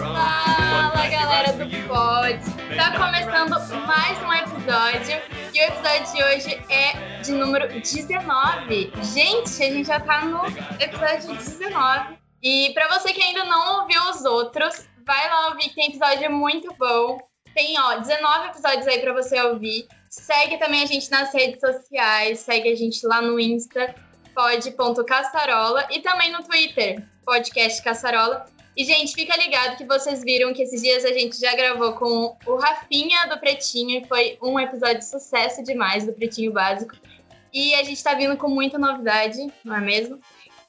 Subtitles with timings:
[0.00, 2.40] Fala galera do Pod!
[2.74, 5.20] Tá começando mais um episódio
[5.52, 8.90] e o episódio de hoje é de número 19.
[9.02, 10.46] Gente, a gente já tá no
[10.80, 12.16] episódio 19.
[12.42, 16.74] E pra você que ainda não ouviu os outros, vai lá ouvir, tem episódio muito
[16.78, 17.18] bom.
[17.54, 19.86] Tem, ó, 19 episódios aí pra você ouvir.
[20.08, 23.94] Segue também a gente nas redes sociais, segue a gente lá no Insta,
[24.36, 28.44] pod.caçarola e também no Twitter, podcast Caçarola.
[28.76, 32.36] E, gente, fica ligado que vocês viram que esses dias a gente já gravou com
[32.44, 36.94] o Rafinha do Pretinho e foi um episódio de sucesso demais do Pretinho Básico.
[37.54, 40.20] E a gente tá vindo com muita novidade, não é mesmo?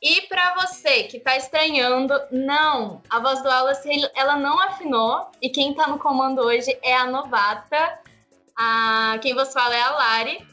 [0.01, 5.49] E para você que tá estranhando, não, a voz do Wallace ela não afinou e
[5.49, 7.99] quem tá no comando hoje é a novata.
[8.55, 10.47] A, quem vos fala é a Lari.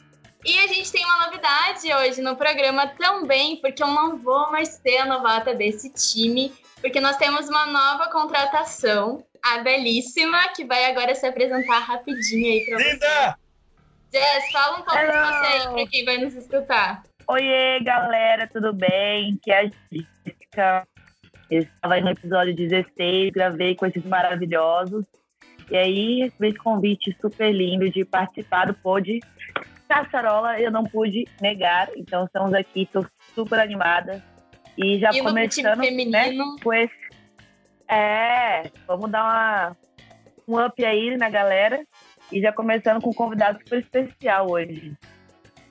[0.45, 4.69] E a gente tem uma novidade hoje no programa também, porque eu não vou mais
[4.69, 10.85] ser a novata desse time, porque nós temos uma nova contratação, a Belíssima, que vai
[10.85, 12.93] agora se apresentar rapidinho aí pra você.
[12.93, 13.37] Linda!
[14.13, 15.25] Jess, fala um pouco de Hello.
[15.25, 17.03] você aí pra quem vai nos escutar.
[17.27, 19.39] Oiê, galera, tudo bem?
[19.41, 20.87] Que é a Jéssica.
[21.49, 25.05] Eu estava no episódio 16, gravei com esses maravilhosos.
[25.71, 29.19] E aí, recebi esse convite super lindo de participar do Pod
[29.87, 30.59] Caçarola.
[30.59, 34.23] Eu não pude negar, então estamos aqui, estou super animada.
[34.77, 36.93] E já E começando né, com esse...
[37.87, 39.77] É, vamos dar uma,
[40.47, 41.85] um up aí na galera.
[42.31, 44.93] E já começando com um convidado super especial hoje.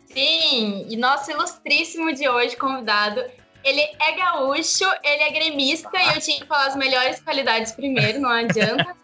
[0.07, 3.21] sim, e nosso ilustríssimo de hoje, convidado,
[3.65, 8.21] ele é gaúcho, ele é gremista, e eu tinha que falar as melhores qualidades primeiro,
[8.21, 8.95] não adianta.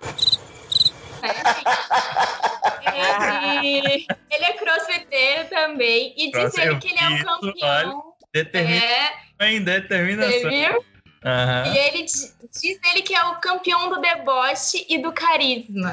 [3.62, 8.14] Ele, ele é crossfiteiro também, e diz Nossa, ele que ele é um campeão.
[8.32, 9.58] Determina, É, hein?
[9.58, 10.50] você Determinação.
[10.50, 10.84] viu?
[11.22, 11.64] Aham.
[11.74, 15.90] E ele di- diz ele que é o campeão do deboche e do carisma.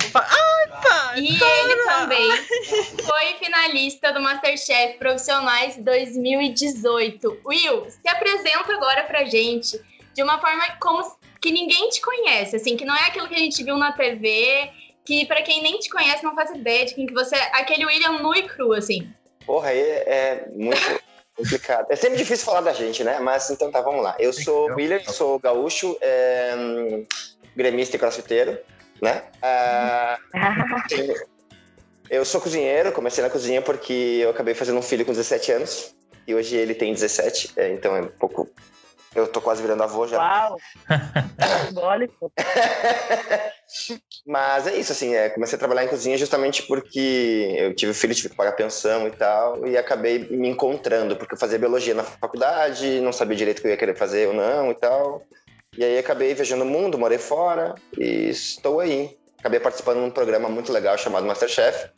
[1.17, 2.31] E ele também
[3.03, 7.41] foi finalista do Masterchef Profissionais 2018.
[7.43, 9.77] Will, se apresenta agora pra gente
[10.13, 11.03] de uma forma como
[11.41, 14.71] que ninguém te conhece, assim, que não é aquilo que a gente viu na TV,
[15.07, 17.51] que pra quem nem te conhece não faz ideia de quem que você é.
[17.53, 19.09] Aquele William nu e cru, assim.
[19.45, 20.81] Porra, aí é muito
[21.33, 21.87] complicado.
[21.89, 23.17] É sempre difícil falar da gente, né?
[23.19, 24.17] Mas então tá, vamos lá.
[24.19, 27.05] Eu sou o William, sou gaúcho, é, hum,
[27.55, 28.59] gremista e crossfiteiro,
[29.01, 29.23] né?
[29.41, 30.19] Ah,
[32.11, 35.95] eu sou cozinheiro, comecei na cozinha porque eu acabei fazendo um filho com 17 anos.
[36.27, 38.49] E hoje ele tem 17, é, então é um pouco.
[39.17, 40.19] Eu tô quase virando avô já.
[40.19, 40.57] Uau!
[41.65, 42.31] Simbólico.
[44.27, 48.13] Mas é isso, assim, é, comecei a trabalhar em cozinha justamente porque eu tive filho,
[48.13, 52.03] tive que pagar pensão e tal, e acabei me encontrando, porque eu fazia biologia na
[52.03, 55.23] faculdade, não sabia direito o que eu ia querer fazer ou não e tal.
[55.75, 59.17] E aí acabei viajando o mundo, morei fora e estou aí.
[59.39, 61.89] Acabei participando de um programa muito legal chamado Masterchef,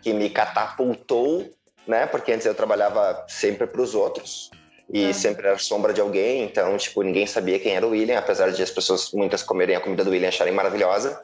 [0.00, 1.50] que me catapultou,
[1.88, 2.06] né?
[2.06, 4.50] Porque antes eu trabalhava sempre para os outros
[4.92, 5.12] e Ah.
[5.14, 8.62] sempre era sombra de alguém, então, tipo, ninguém sabia quem era o William, apesar de
[8.62, 11.20] as pessoas, muitas comerem a comida do William e acharem maravilhosa.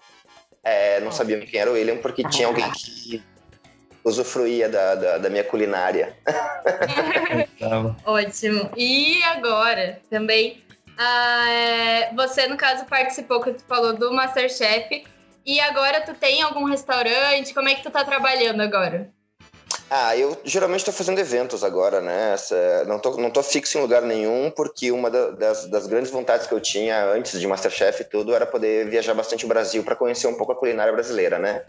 [0.63, 3.23] É, não sabiam quem era o William porque tinha alguém que
[4.05, 6.17] usufruía da, da, da minha culinária.
[8.05, 8.71] Ótimo.
[8.77, 10.63] E agora, também,
[10.99, 15.05] ah, é, você, no caso, participou, que tu falou do Masterchef.
[15.45, 17.55] E agora tu tem algum restaurante?
[17.55, 19.11] Como é que tu tá trabalhando agora?
[19.93, 22.33] Ah, eu geralmente estou fazendo eventos agora, né?
[22.35, 26.13] Essa- não, tô, não tô fixo em lugar nenhum, porque uma da- das, das grandes
[26.13, 29.83] vontades que eu tinha antes de Masterchef e tudo era poder viajar bastante o Brasil
[29.83, 31.63] para conhecer um pouco a culinária brasileira, né?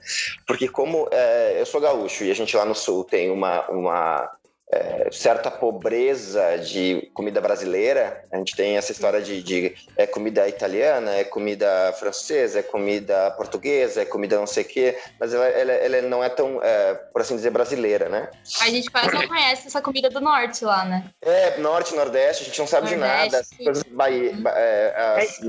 [0.45, 4.31] Porque como é, eu sou gaúcho e a gente lá no sul tem uma, uma
[4.71, 10.47] é, certa pobreza de comida brasileira, a gente tem essa história de, de é comida
[10.47, 15.45] italiana, é comida francesa, é comida portuguesa, é comida não sei o quê, mas ela,
[15.47, 18.29] ela, ela não é tão, é, por assim dizer, brasileira, né?
[18.61, 21.03] A gente quase não conhece essa comida do norte lá, né?
[21.21, 23.39] É, norte, nordeste, a gente não sabe de Nordeste, nada.
[23.39, 25.41] As coisas Bahia, ba- é, as-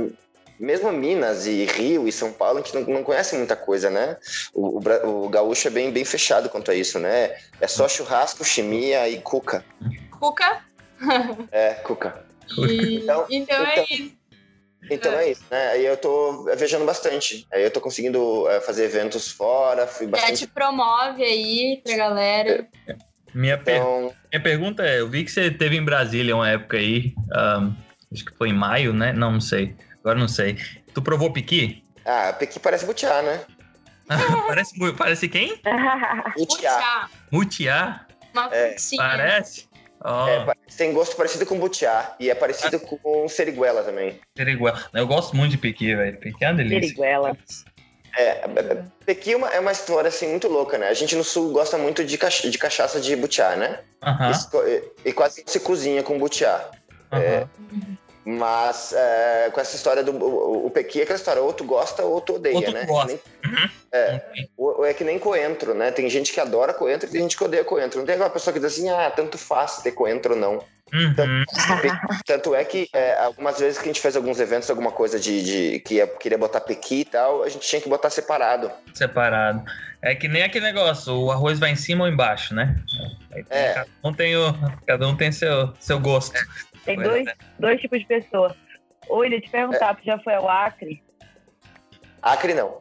[0.63, 4.17] mesmo Minas e Rio e São Paulo, a gente não, não conhece muita coisa, né?
[4.55, 7.37] O, o, o gaúcho é bem, bem fechado quanto a isso, né?
[7.61, 9.65] É só churrasco, chimia e cuca.
[10.11, 10.61] Cuca.
[11.51, 12.25] É, cuca.
[12.59, 14.13] E- Então- então é então- isso.
[14.91, 15.69] Então é isso, né?
[15.71, 17.47] Aí eu tô viajando bastante.
[17.53, 20.39] Aí eu tô conseguindo é, fazer eventos fora, fui Já bastante.
[20.39, 22.67] te promove aí pra galera.
[23.33, 26.77] Minha, per- Então, minha pergunta é: eu vi que você teve em Brasília uma época
[26.77, 27.73] aí, ahn,
[28.13, 29.13] acho que foi em maio, né?
[29.13, 29.75] Não, não sei.
[30.03, 30.57] Agora não sei.
[30.93, 31.83] Tu provou piqui?
[32.05, 33.41] ah, Pequi parece butiá, né?
[34.47, 35.61] parece, parece quem?
[37.31, 38.07] Butiá.
[38.35, 38.77] Uma É.
[38.97, 39.69] Parece?
[40.05, 40.45] Ó, É,
[40.77, 44.19] tem gosto parecido com butiá e é parecido com seriguela também.
[44.37, 44.83] Seriguela.
[44.93, 46.19] Eu gosto muito de pequi, velho.
[46.19, 46.81] Pequi é uma delícia.
[46.81, 47.37] Periguela.
[48.17, 50.89] É, é, é, pequi é uma, é uma história assim muito louca, né?
[50.89, 53.79] A gente no sul gosta muito de, cach- de cachaça de butiá, né?
[54.51, 56.69] Co- e, e quase se cozinha com butiá.
[57.13, 57.49] aham.
[58.25, 62.05] Mas é, com essa história do o, o pequi é aquela história, ou tu gosta
[62.05, 62.85] ou tu odeia, Ou tu né?
[62.85, 63.09] gosta.
[63.45, 64.23] Nem- é,
[64.57, 65.91] ou, ou é que nem coentro, né?
[65.91, 67.99] Tem gente que adora coentro e tem gente que odeia coentro.
[67.99, 70.65] Não tem aquela pessoa que diz assim, ah, tanto faz ter coentro ou não.
[70.95, 71.45] Uhum.
[72.27, 75.43] Tanto é que é, algumas vezes que a gente fez alguns eventos, alguma coisa de,
[75.73, 78.71] de que ia, queria botar pequi e tal, a gente tinha que botar separado.
[78.93, 79.65] Separado.
[80.03, 82.77] É que nem aquele negócio, o arroz vai em cima ou embaixo, né?
[83.33, 83.73] Aí tem- É.
[83.73, 84.55] Cada um tem, o,
[84.87, 86.39] cada um tem seu, seu gosto.
[86.85, 87.35] Tem Pois dois, é.
[87.59, 88.57] dois tipos de pessoa.
[89.09, 91.03] Ou ele te perguntar, tu já foi ao Acre?
[92.23, 92.81] Acre não.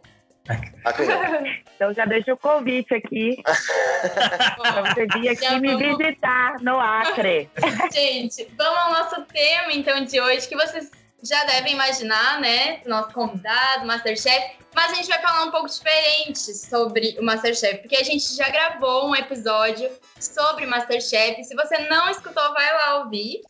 [0.86, 1.21] Acre não.
[1.81, 3.42] Então já deixa o convite aqui
[4.62, 7.50] pra você vir aqui Já me vamos- visitar no Acre.
[7.92, 10.92] Gente, vamos ao nosso tema então de hoje, que vocês
[11.24, 12.81] já devem imaginar, né?
[12.86, 14.57] Nosso convidado, Masterchef.
[14.75, 18.48] Mas a gente vai falar um pouco diferente sobre o Masterchef, porque a gente já
[18.50, 19.89] gravou um episódio
[20.19, 21.44] sobre Masterchef.
[21.44, 23.42] Se você não escutou, vai lá ouvir.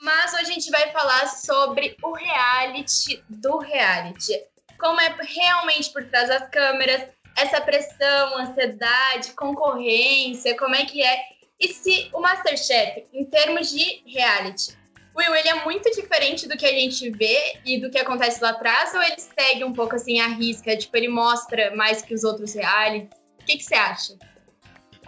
[0.00, 4.40] Mas hoje a gente vai falar sobre o reality do reality.
[4.78, 11.38] Como é realmente por trás das câmeras, essa pressão, ansiedade, concorrência, como é que é
[11.60, 14.78] e se o Masterchef, em termos de reality,
[15.16, 18.50] Will, ele é muito diferente do que a gente vê e do que acontece lá
[18.50, 20.76] atrás, ou ele segue um pouco assim a risca?
[20.76, 23.18] Tipo, ele mostra mais que os outros realities?
[23.40, 24.16] O que, que você acha?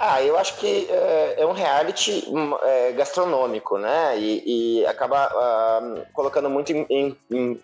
[0.02, 2.24] Ah, eu acho que é, é um reality
[2.62, 4.18] é, gastronômico, né?
[4.18, 7.60] E, e acaba ah, colocando muito em, em- em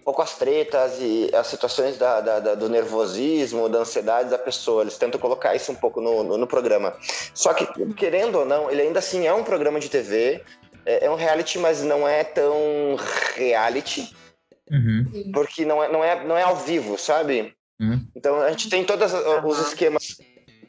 [0.00, 4.38] um pouco as tretas e as situações da- da- da- do nervosismo, da ansiedade da
[4.38, 4.82] pessoa.
[4.82, 6.96] Eles tentam colocar isso um pouco no, no- no programa.
[7.34, 10.42] Só que, querendo ou não, ele ainda assim é um programa de TV,
[10.86, 12.96] é, é um reality, mas não é tão
[13.36, 14.10] reality,
[14.72, 15.30] Uhum.
[15.34, 17.52] porque não é, não é, não é ao vivo, sabe?
[17.80, 18.06] Uhum.
[18.16, 20.16] Então a gente tem todos os esquemas,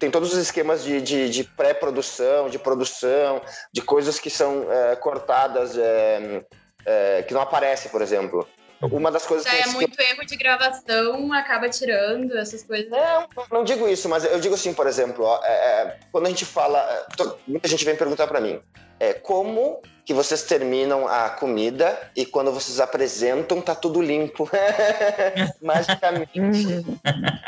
[0.01, 3.39] tem todos os esquemas de, de, de pré-produção, de produção,
[3.71, 8.48] de coisas que são é, cortadas, é, que não aparecem, por exemplo.
[8.81, 12.89] Uma das coisas Já que, é que muito erro de gravação, acaba tirando essas coisas.
[12.89, 16.30] Não, não digo isso, mas eu digo assim, por exemplo, ó, é, é, quando a
[16.30, 18.60] gente fala, é, muita gente vem perguntar pra mim,
[19.00, 24.50] é, como que vocês terminam a comida e quando vocês apresentam tá tudo limpo,
[25.62, 26.86] magicamente.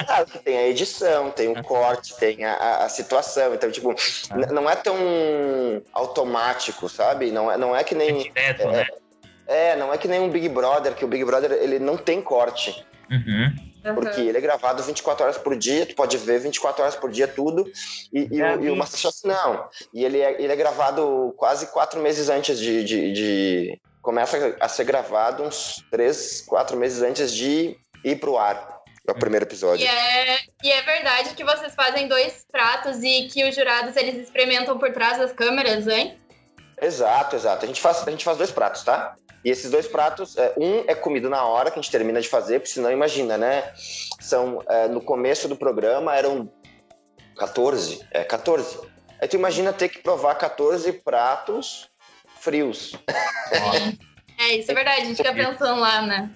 [0.05, 3.89] Claro que tem a edição, tem o corte, tem a, a- situação, então tipo,
[4.35, 4.95] n- não é tão
[5.93, 7.31] automático, sabe?
[7.31, 8.85] Não é, não é que É nem direto, né?
[9.47, 12.21] É, não é que nem um Big Brother, que o Big Brother ele não tem
[12.21, 12.85] corte.
[13.11, 13.73] Uhum.
[13.95, 17.27] Porque ele é gravado 24 horas por dia, tu pode ver 24 horas por dia
[17.27, 17.69] tudo.
[18.13, 18.75] E, e, Já o, e o.
[18.75, 19.67] Masterchef não.
[19.93, 24.67] E ele é, ele é gravado quase quatro meses antes de, de, de- Começa a
[24.67, 28.81] ser gravado uns três, quatro meses antes de ir pro ar.
[29.05, 29.85] É o primeiro episódio.
[29.85, 34.15] E é, e é verdade que vocês fazem dois pratos e que os jurados eles
[34.15, 36.17] experimentam por trás das câmeras, hein?
[36.83, 37.63] Exato, exato.
[37.63, 39.15] A gente, faz, a gente faz dois pratos, tá?
[39.43, 42.27] E esses dois pratos, é, um é comido na hora que a gente termina de
[42.27, 43.73] fazer, porque senão imagina, né?
[44.19, 46.51] São, é, no começo do programa eram
[47.37, 48.79] 14, é, 14.
[49.21, 51.89] Aí tu imagina ter que provar 14 pratos
[52.39, 52.93] frios.
[54.35, 56.31] É, isso é verdade, a gente fica pensando lá, né?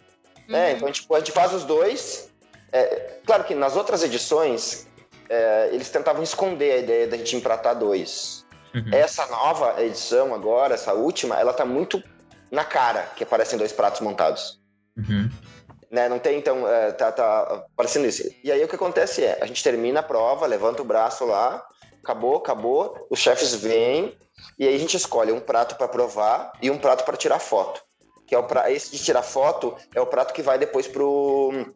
[0.50, 2.32] É, então tipo, a gente faz os dois.
[2.72, 4.88] É, claro que nas outras edições,
[5.28, 8.46] é, eles tentavam esconder a ideia da gente empratar dois.
[8.78, 8.94] Uhum.
[8.94, 12.02] Essa nova edição agora, essa última, ela tá muito
[12.52, 14.60] na cara que aparecem dois pratos montados.
[14.98, 15.30] Uhum.
[15.90, 16.08] Né?
[16.10, 18.24] Não tem, então, é, tá, tá aparecendo isso.
[18.44, 21.66] E aí o que acontece é, a gente termina a prova, levanta o braço lá,
[22.04, 24.16] acabou, acabou, os chefes vêm,
[24.60, 27.82] e aí a gente escolhe um prato para provar e um prato para tirar foto.
[28.28, 28.70] Que é o pra...
[28.70, 31.74] Esse de tirar foto é o prato que vai depois pro...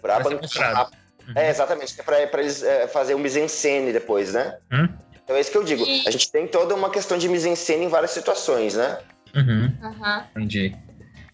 [0.00, 0.92] Pra ser mostrado.
[1.26, 1.34] Uhum.
[1.34, 4.58] É, exatamente, é pra, pra eles é, fazer um mise-en-scène depois, né?
[4.72, 4.88] Hum?
[5.28, 5.84] Então é isso que eu digo.
[5.86, 8.96] E- A gente tem toda uma questão de mise-en-scène em várias situações, né?
[9.36, 9.70] Uhum.
[9.82, 10.24] Aham.
[10.34, 10.74] Entendi.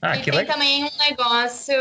[0.03, 0.55] Ah, e que tem legal.
[0.57, 1.73] também um negócio.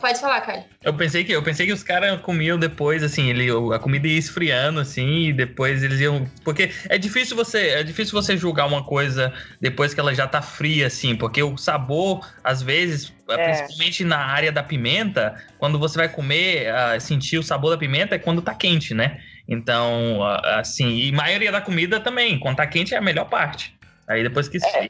[0.00, 0.64] Pode falar, Kali.
[0.82, 4.18] Eu pensei que eu pensei que os caras comiam depois, assim, ele, a comida ia
[4.18, 6.28] esfriando, assim, e depois eles iam.
[6.44, 7.68] Porque é difícil você.
[7.68, 11.56] É difícil você julgar uma coisa depois que ela já tá fria, assim, porque o
[11.56, 13.38] sabor, às vezes, É.
[13.44, 18.16] principalmente na área da pimenta, quando você vai comer, ah, sentir o sabor da pimenta
[18.16, 19.20] é quando tá quente, né?
[19.48, 20.22] Então,
[20.58, 23.76] assim, e maioria da comida também, quando tá quente é a melhor parte.
[24.08, 24.88] Aí depois que esfria.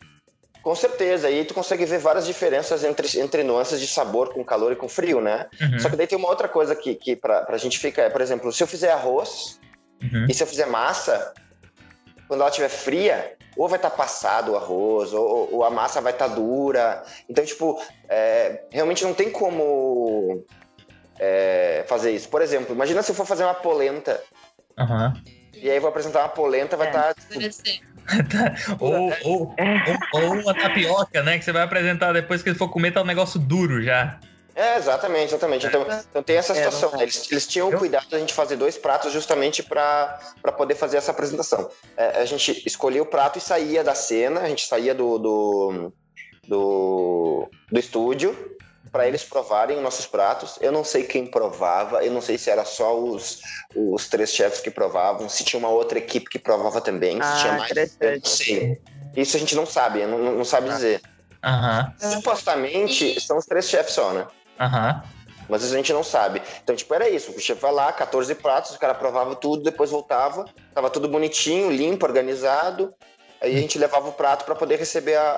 [0.63, 4.43] Com certeza, e aí tu consegue ver várias diferenças entre, entre nuances de sabor com
[4.43, 5.47] calor e com frio, né?
[5.61, 8.09] Uhum, Só que daí tem uma outra coisa que, que pra, pra gente fica, é,
[8.09, 9.61] por exemplo, se eu fizer arroz
[10.03, 10.25] uhum.
[10.27, 11.35] e se eu fizer massa,
[12.27, 16.13] quando ela estiver fria, ou vai estar passado o arroz, ou, ou a massa vai
[16.13, 17.03] estar dura.
[17.29, 20.47] Então, tipo, é, realmente não tem como
[21.19, 22.29] é, fazer isso.
[22.29, 24.19] Por exemplo, imagina se eu for fazer uma polenta,
[24.79, 25.15] Aham.
[25.55, 26.91] e aí vou apresentar uma polenta, vai É.
[26.91, 27.15] estar.
[27.31, 27.81] Deve ser.
[28.81, 31.39] ou, ou, ou, ou uma tapioca, né?
[31.39, 34.19] Que você vai apresentar depois que ele for comer, tá um negócio duro já.
[34.57, 35.67] É, exatamente, exatamente.
[35.67, 36.93] Então, então tem essa É, situação.
[36.93, 37.03] né?
[37.03, 40.19] Eles, eles tinham Eu- cuidado da gente fazer dois pratos justamente para
[40.57, 41.69] poder fazer essa apresentação.
[41.97, 45.93] É, a gente escolhia o prato e saía da cena, a gente saía do, do,
[46.47, 48.54] do, do estúdio
[48.95, 50.57] para eles provarem os nossos pratos.
[50.61, 53.41] Eu não sei quem provava, eu não sei se era só os,
[53.75, 57.37] os três chefes que provavam, se tinha uma outra equipe que provava também, se Ah,
[57.41, 57.73] tinha mais.
[58.01, 58.81] Eu não sei.
[59.17, 60.75] Isso a gente não sabe, não, não sabe Ah.
[60.75, 61.01] dizer.
[61.45, 64.29] Aham, Supostamente são os três chefes só, né?
[64.61, 65.03] aham.
[65.49, 66.41] Mas isso a gente não sabe.
[66.63, 67.33] Então, tipo, era isso.
[67.33, 71.69] O chefe vai lá, 14 pratos, o cara provava tudo, depois voltava, tava tudo bonitinho,
[71.69, 72.95] limpo, organizado.
[73.41, 75.33] Aí a gente levava o prato para poder receber a-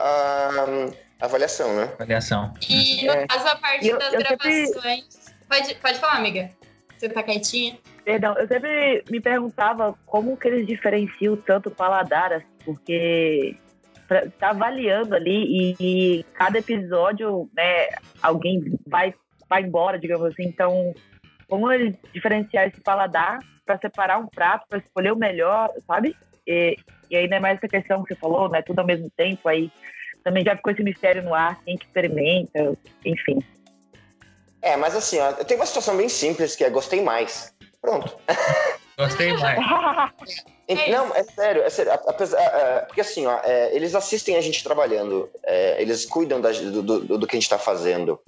[0.63, 1.85] a avaliação, né?
[1.95, 2.53] Avaliação.
[2.69, 3.27] E no É.
[3.27, 5.05] caso, a parte eu- das eu sempre- gravações.
[5.49, 6.51] Pode, pode falar, amiga.
[6.97, 7.79] Você tá quietinha?
[8.05, 13.57] Perdão, eu sempre me perguntava como que eles diferenciam tanto o paladar, assim, porque
[14.09, 17.89] pra- tá avaliando ali e, e cada episódio, né,
[18.23, 19.13] alguém vai,
[19.49, 20.45] vai embora, digamos assim.
[20.45, 20.95] Então,
[21.49, 26.17] como eles diferenciar esse paladar para separar um prato, para escolher o melhor, sabe?
[26.47, 26.77] E,
[27.11, 29.71] e ainda mais essa questão que você falou, né, tudo ao mesmo tempo, aí
[30.27, 33.39] também já ficou esse mistério no ar, quem que experimenta, enfim.
[34.61, 37.55] É, mas assim, ó, eu tenho uma situação bem simples que é gostei mais.
[37.81, 38.19] Pronto.
[38.99, 39.59] Gostei mais.
[40.69, 41.93] É Não, é sério, é sério.
[41.93, 46.51] Apesar, é, porque assim, ó, é, eles assistem a gente trabalhando, é, eles cuidam da-
[46.51, 48.21] do, do- do que a gente está fazendo.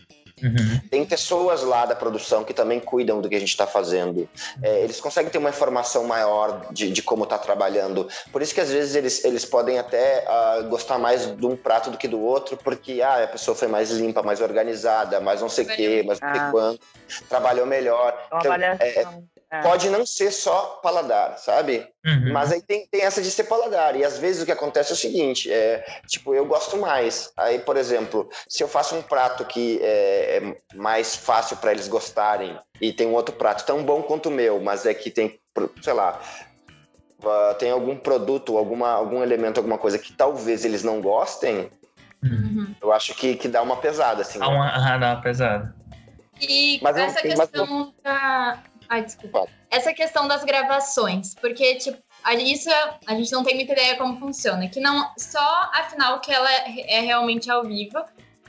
[0.42, 0.80] Uhum.
[0.90, 4.28] Tem pessoas lá da produção que também cuidam do que a gente está fazendo.
[4.62, 8.08] É, eles conseguem ter uma informação maior de, de como está trabalhando.
[8.32, 11.90] Por isso que às vezes eles, eles podem até ah, gostar mais de um prato
[11.90, 15.48] do que do outro, porque ah, a pessoa foi mais limpa, mais organizada, mais não
[15.48, 16.50] sei o quê, mais não sei Ah.
[16.50, 16.80] quanto,
[17.28, 18.12] trabalhou melhor.
[18.30, 19.24] Uma Então, avaliação.
[19.50, 19.62] É.
[19.62, 21.86] Pode não ser só paladar, sabe?
[22.04, 22.32] Uhum.
[22.32, 23.96] Mas aí tem, tem essa de ser paladar.
[23.96, 27.32] E às vezes o que acontece é o seguinte: é, tipo, eu gosto mais.
[27.36, 31.88] Aí, por exemplo, se eu faço um prato que é, é mais fácil para eles
[31.88, 35.40] gostarem e tem um outro prato tão bom quanto o meu, mas é que tem,
[35.82, 36.20] sei lá,
[37.24, 41.70] ah, tem algum produto, alguma, algum elemento, alguma coisa que talvez eles não gostem,
[42.22, 42.30] Uhum.
[42.30, 42.74] Uhum.
[42.82, 44.38] eu acho que, que dá uma pesada, assim.
[44.38, 44.54] Dá né?
[44.54, 45.74] uma, ah, dá uma pesada.
[46.40, 48.58] E Mas essa mas questão da.
[48.88, 49.46] Ai, desculpa.
[49.70, 51.98] Essa questão das gravações, porque, tipo,
[52.38, 54.68] isso é- a gente não tem muita ideia como funciona.
[54.68, 57.98] Que não só afinal que ela é, é realmente ao vivo.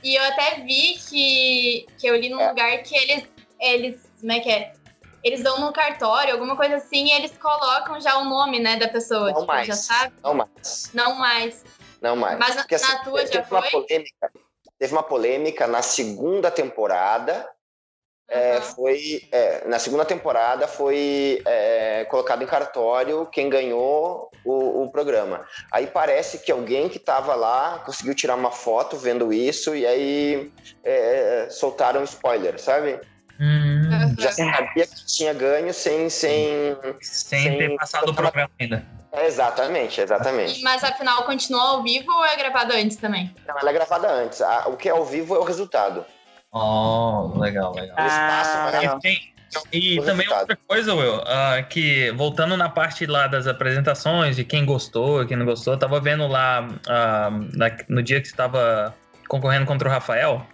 [0.02, 2.48] E eu até vi que, que eu li num É.
[2.48, 3.28] lugar que eles,
[3.60, 4.10] eles.
[4.18, 4.72] Como é que é?
[5.22, 8.88] Eles dão no cartório, alguma coisa assim, e eles colocam já o nome, né, da
[8.88, 9.26] pessoa.
[9.26, 9.66] Não tipo, mais.
[9.66, 10.14] já sabe?
[10.22, 10.90] Não mais.
[10.94, 11.64] Não mais.
[12.00, 12.38] Não mais.
[12.38, 13.70] Mas na, Porque, assim, na tua já teve uma foi?
[13.70, 14.32] polêmica.
[14.78, 17.46] Teve uma polêmica na segunda temporada
[18.30, 24.90] É, foi é, na segunda temporada foi é, colocado em cartório quem ganhou o, o
[24.92, 25.44] programa.
[25.72, 30.52] Aí parece que alguém que estava lá conseguiu tirar uma foto vendo isso e aí
[30.84, 33.00] é, soltaram spoiler, sabe?
[33.40, 34.14] Hum, Aham.
[34.18, 38.84] Já sabia que tinha ganho sem sem sem Sem- ter passado o programa ainda.
[39.12, 40.62] é, exatamente, exatamente.
[40.62, 43.34] Mas afinal, continua ao vivo ou é gravado antes também?
[43.48, 44.40] Não, ela é gravada antes.
[44.40, 46.04] A- o que é ao vivo é o resultado.
[46.52, 47.96] Oh, legal, legal.
[48.06, 48.80] Espaço Ah.
[48.82, 49.32] E, tem-
[49.72, 54.44] e o também outra coisa, Will, ah, que voltando na parte lá das apresentações, de
[54.44, 58.34] quem gostou, quem não gostou, eu tava vendo lá ah, na- no dia que você
[58.36, 58.94] tava
[59.28, 60.46] concorrendo contra o Rafael,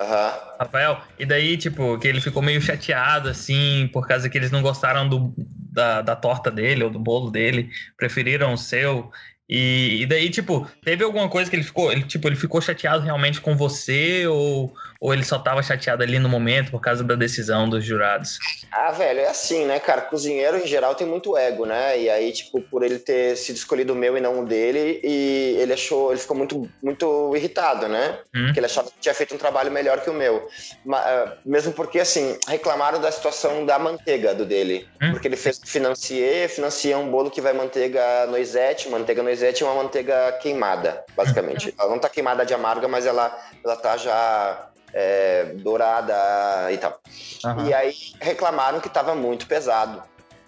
[0.00, 0.32] Aham.
[0.58, 4.60] Rafael, e daí, tipo, que ele ficou meio chateado, assim, por causa que eles não
[4.62, 9.10] gostaram do, da, da torta dele ou do bolo dele, preferiram o seu.
[9.54, 13.04] E, e daí, tipo, teve alguma coisa que ele ficou, ele, tipo, ele ficou chateado
[13.04, 17.14] realmente com você ou, ou ele só tava chateado ali no momento por causa da
[17.14, 18.38] decisão dos jurados?
[18.70, 20.00] Ah, velho, é assim, né, cara?
[20.00, 22.00] Cozinheiro em geral tem muito ego, né?
[22.00, 25.56] E aí, tipo, por ele ter sido escolhido o meu e não o dele, e
[25.58, 28.20] ele achou, ele ficou muito, muito irritado, né?
[28.34, 28.46] Hum.
[28.46, 30.48] Porque ele achava que tinha feito um trabalho melhor que o meu.
[30.82, 34.88] Ma- ah, mesmo porque, assim, reclamaram da situação da manteiga do dele.
[35.02, 35.10] Hum.
[35.10, 39.82] Porque ele fez financier, financia um bolo que vai manteiga noisette, manteiga noisette é uma
[39.82, 41.74] manteiga queimada, basicamente.
[41.78, 47.00] Ela não tá queimada de amarga, mas ela, ela tá já é, dourada e tal.
[47.44, 47.66] Aham.
[47.68, 50.02] E aí reclamaram que estava muito pesado.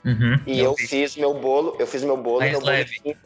[0.04, 0.40] Uhum.
[0.46, 3.00] E eu fiz meu bolo, eu fiz meu bolo, Mais meu bolo leve.
[3.00, 3.16] tinha-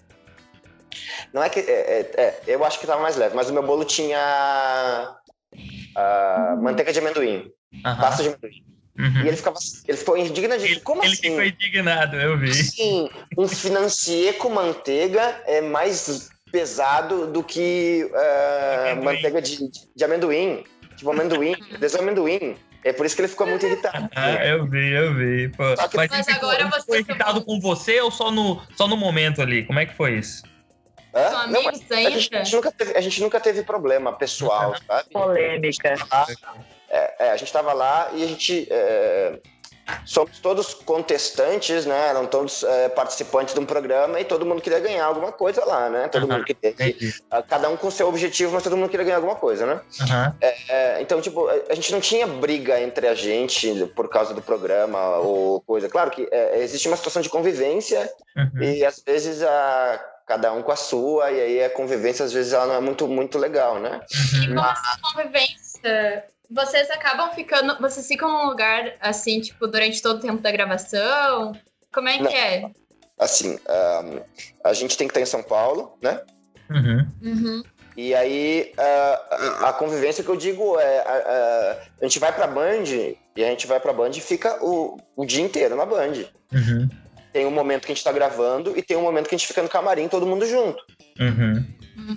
[1.32, 1.58] Não é que.
[1.60, 4.18] é, é, é, eu acho que estava mais leve, mas o meu bolo tinha
[5.96, 7.50] ah, manteiga de amendoim,
[7.82, 8.64] pasta de amendoim.
[8.98, 9.24] Uhum.
[9.24, 9.58] E ele ficava.
[9.86, 10.64] Ele ficou indignado.
[10.64, 11.22] Ele, Como ele assim?
[11.22, 12.52] ficou indignado, eu vi.
[12.52, 18.10] Sim, um financier com manteiga é mais pesado do que
[18.82, 19.04] Amendoim.
[19.04, 20.64] manteiga de, de amendoim.
[20.96, 22.56] Tipo, amendoim, desamendoim.
[22.84, 24.08] É por isso que ele ficou muito irritado.
[24.14, 25.48] Ah, eu vi, eu vi.
[25.50, 25.64] Pô.
[25.76, 28.88] Mas, Mas ele ficou, agora ele você ficou irritado com você ou só no, só
[28.88, 29.64] no momento ali?
[29.64, 30.42] Como é que foi isso?
[31.14, 31.30] Hã?
[31.30, 35.10] São Não, amigos a gente, a gente teve, a gente nunca teve problema pessoal, sabe?
[35.10, 35.96] Polêmica.
[36.90, 38.66] É, é, a gente tava lá e a gente.
[38.70, 39.38] é,
[40.04, 42.08] somos todos contestantes, né?
[42.08, 45.88] Eram todos é, participantes de um programa e todo mundo queria ganhar alguma coisa lá,
[45.88, 46.08] né?
[46.08, 46.34] Todo Aham.
[46.34, 46.70] mundo queria.
[46.70, 47.14] Entendi.
[47.48, 49.80] Cada um com seu objetivo, mas todo mundo queria ganhar alguma coisa, né?
[50.68, 55.16] É, então, tipo, a- gente não tinha briga entre a gente por causa do programa
[55.20, 55.88] ou coisa.
[55.88, 58.62] Claro que é, existe uma situação de convivência Uhum.
[58.62, 62.52] e às vezes a, cada um com a sua, e aí a convivência às vezes
[62.52, 64.00] ela não é muito, muito legal, né?
[64.44, 67.78] E como essa convivência, vocês acabam ficando.
[67.80, 71.52] Vocês ficam num lugar assim, tipo, durante todo o tempo da gravação?
[71.92, 72.30] Como é Não.
[72.30, 72.70] que é?
[73.18, 74.04] Assim, ah,
[74.64, 76.20] a gente tem que estar em São Paulo, né?
[76.70, 77.06] Uhum.
[77.22, 77.62] Uhum.
[77.96, 82.32] E aí, ah, a a convivência que eu digo é: a, a- a gente vai
[82.32, 82.84] pra Band
[83.36, 86.12] e a gente vai pra Band e fica o, o dia inteiro na Band.
[86.52, 86.88] Uhum.
[87.32, 89.46] Tem um momento que a gente tá gravando e tem um momento que a gente
[89.48, 90.82] fica no camarim todo mundo junto,
[91.20, 91.64] Uhum.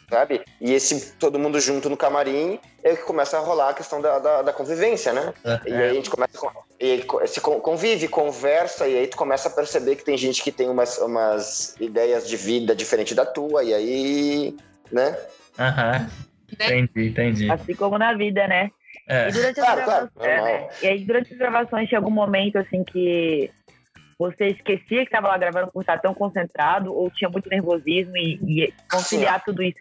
[0.09, 0.41] Sabe?
[0.59, 4.19] E esse todo mundo junto no camarim é que começa a rolar a questão da,
[4.19, 5.33] da, da convivência, né?
[5.65, 6.31] E aí a gente começa
[6.79, 10.51] e se con- convive, conversa, e aí tu começa a perceber que tem gente que
[10.51, 14.55] tem umas, umas ideias de vida diferente da tua, e aí,
[14.91, 15.15] né?
[15.59, 16.09] Aham.
[16.51, 17.51] Entendi, entendi.
[17.51, 18.71] Assim como na vida, né?
[19.07, 19.29] É.
[19.29, 20.49] E durante as Claro, claro, gravações.
[20.49, 20.69] é, né?
[20.81, 23.51] E aí, durante as gravações, tinha algum momento assim que
[24.29, 28.39] você esquecia que estava lá gravando por estar tão concentrado, ou tinha muito nervosismo e,
[28.65, 29.79] e conciliar tudo isso?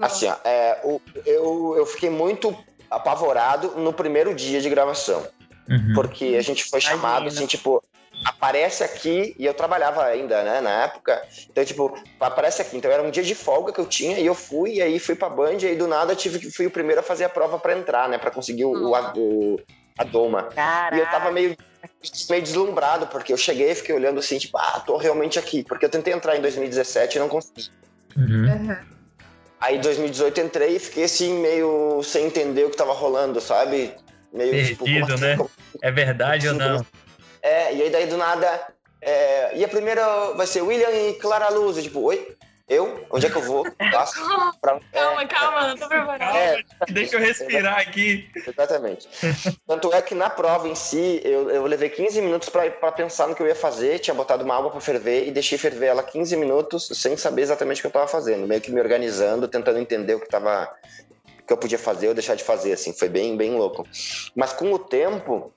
[0.00, 2.56] Assim, ó, é, o- eu, eu fiquei muito
[2.90, 5.26] apavorado no primeiro dia de gravação.
[5.68, 5.92] Uhum.
[5.94, 7.38] Porque a gente foi chamado, Imagino.
[7.38, 7.82] assim, tipo,
[8.24, 11.20] aparece aqui, e eu trabalhava ainda, né, na época.
[11.50, 12.76] Então, tipo, aparece aqui.
[12.78, 15.14] Então era um dia de folga que eu tinha, e eu fui, e aí fui
[15.14, 17.28] pra Band, e aí do nada eu tive que fui o primeiro a fazer a
[17.28, 19.60] prova pra entrar, né, pra conseguir o, o, a, o-
[19.98, 20.44] a doma.
[20.44, 20.96] Caraca.
[20.96, 21.54] E eu tava meio,
[22.28, 25.62] meio deslumbrado, porque eu cheguei e fiquei olhando assim, tipo, ah, tô realmente aqui.
[25.62, 27.68] Porque eu tentei entrar em 2017 e não consegui.
[28.16, 28.46] Uhum.
[28.52, 28.76] Uhum.
[29.60, 33.94] Aí em 2018 entrei e fiquei assim, meio sem entender o que tava rolando, sabe?
[34.32, 35.22] Meio tipo, como Perdido, assim?
[35.24, 35.36] né?
[35.36, 35.50] Como-
[35.82, 36.86] É verdade ou não?
[37.42, 38.66] É, e aí daí do nada.
[39.02, 41.76] é, e a primeira vai ser William e Clara Luz.
[41.78, 42.36] E, tipo, oi?
[42.70, 43.04] Eu?
[43.10, 43.66] Onde é que eu vou?
[43.90, 44.14] Passo
[44.62, 44.78] pra...
[44.92, 46.38] Calma, é, calma, não tô preparada.
[46.38, 48.30] É, Deixa eu respirar aqui.
[48.46, 49.08] Exatamente.
[49.66, 53.26] Tanto é que na prova em si, eu, eu levei 15 minutos pra, pra pensar
[53.26, 56.04] no que eu ia fazer, tinha botado uma água pra ferver e deixei ferver ela
[56.04, 59.80] 15 minutos sem saber exatamente o que eu tava fazendo, meio que me organizando, tentando
[59.80, 60.72] entender o que tava
[61.40, 63.84] o que eu podia fazer ou deixar de fazer, assim, foi bem, bem louco.
[64.36, 65.52] Mas com o tempo,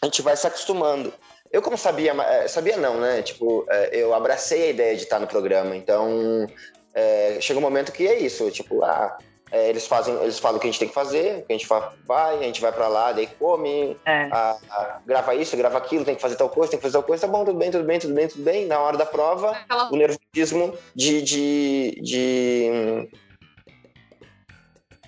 [0.00, 1.12] a gente vai se acostumando.
[1.52, 3.20] Eu como sabia, eh, sabia não, né?
[3.22, 6.46] Tipo, eh, eu abracei a ideia de estar no programa, então
[6.94, 9.16] eh, chega um momento que é isso, tipo, ah,
[9.50, 11.56] é, eles fazem, eles falam o que a gente tem que fazer, o que a
[11.58, 11.68] gente
[12.06, 14.28] vai, a gente vai pra lá, daí come, É.
[14.32, 17.02] a- a- grava isso, grava aquilo, tem que fazer tal coisa, tem que fazer tal
[17.02, 18.66] coisa, tá bom, tudo bem, tudo bem, tudo bem, tudo bem.
[18.66, 21.20] Na hora da prova, Aquela o nervosismo de.
[21.20, 23.10] de, de...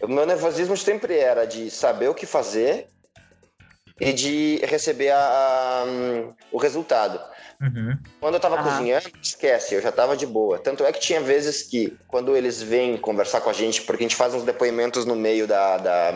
[0.02, 2.88] O meu nervosismo sempre era de saber o que fazer
[4.00, 5.16] e de receber a-
[5.84, 5.84] a-
[6.50, 7.20] o resultado.
[7.60, 7.96] Uhum.
[8.20, 8.64] Quando eu tava Aham.
[8.64, 10.58] cozinhando, esquece, eu já tava de boa.
[10.58, 14.06] Tanto é que tinha vezes que, quando eles vêm conversar com a gente, porque a
[14.08, 16.12] gente faz uns depoimentos no meio da, da,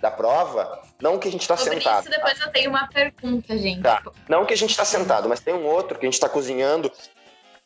[0.00, 2.02] da prova, não que a gente tá Sobre sentado.
[2.02, 3.82] isso, depois eu tenho uma pergunta, gente.
[3.82, 4.00] Tá.
[4.28, 6.90] Não que a gente tá sentado, mas tem um outro que a gente tá cozinhando,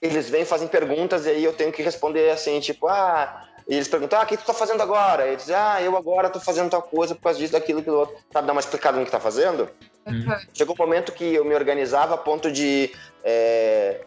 [0.00, 3.46] eles vêm fazem perguntas e aí eu tenho que responder assim, tipo, ah.
[3.66, 5.24] E eles perguntam, ah, o que tu tá fazendo agora?
[5.26, 7.96] E eles dizem, ah, eu agora tô fazendo tal coisa por causa disso, daquilo, aquilo
[7.98, 8.16] outro.
[8.32, 9.70] Sabe, dar uma explicada no que tá fazendo?
[10.06, 10.36] Uhum.
[10.52, 14.02] Chegou um momento que eu me organizava a ponto de é,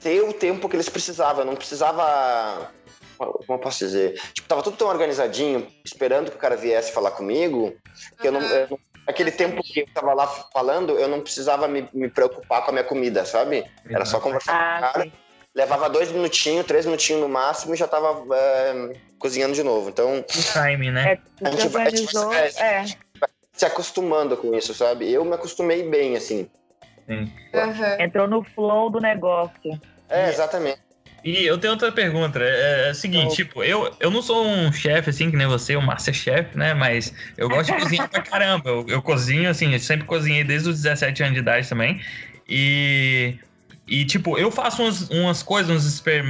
[0.00, 1.42] ter o tempo que eles precisavam.
[1.42, 2.70] Eu não precisava.
[3.16, 4.20] Como eu posso dizer?
[4.32, 7.72] Tipo, tava tudo tão organizadinho, esperando que o cara viesse falar comigo,
[8.20, 8.40] que eu não.
[8.42, 12.62] eu não- aquele tempo que eu tava lá falando, eu não precisava me, me preocupar
[12.64, 13.64] com a minha comida, sabe?
[13.88, 15.02] Era só conversar com o Ah, cara.
[15.04, 15.12] sim.
[15.54, 19.90] Levava dois minutinhos, três minutinhos no máximo e já tava é, cozinhando de novo.
[19.90, 21.18] Então, O time, né?
[21.42, 22.84] É, A se gente vai- a gente vai- É.
[23.52, 25.10] se acostumando com isso, sabe?
[25.12, 26.48] Eu me acostumei bem, assim.
[27.06, 27.30] Uhum.
[28.00, 29.78] Entrou no flow do negócio.
[30.08, 30.78] É, exatamente.
[31.24, 32.38] E eu tenho outra pergunta.
[32.42, 35.46] É, é o seguinte, Então- tipo, eu, eu não sou um chefe assim, que nem
[35.46, 36.72] você, um masterchef, né?
[36.74, 38.70] Mas eu gosto de cozinhar pra caramba.
[38.70, 42.00] Eu, eu cozinho, assim, eu sempre cozinhei desde os 17 anos de idade também.
[42.48, 43.36] E.
[43.92, 46.24] E, tipo, eu faço umas, umas coisas, uns exper-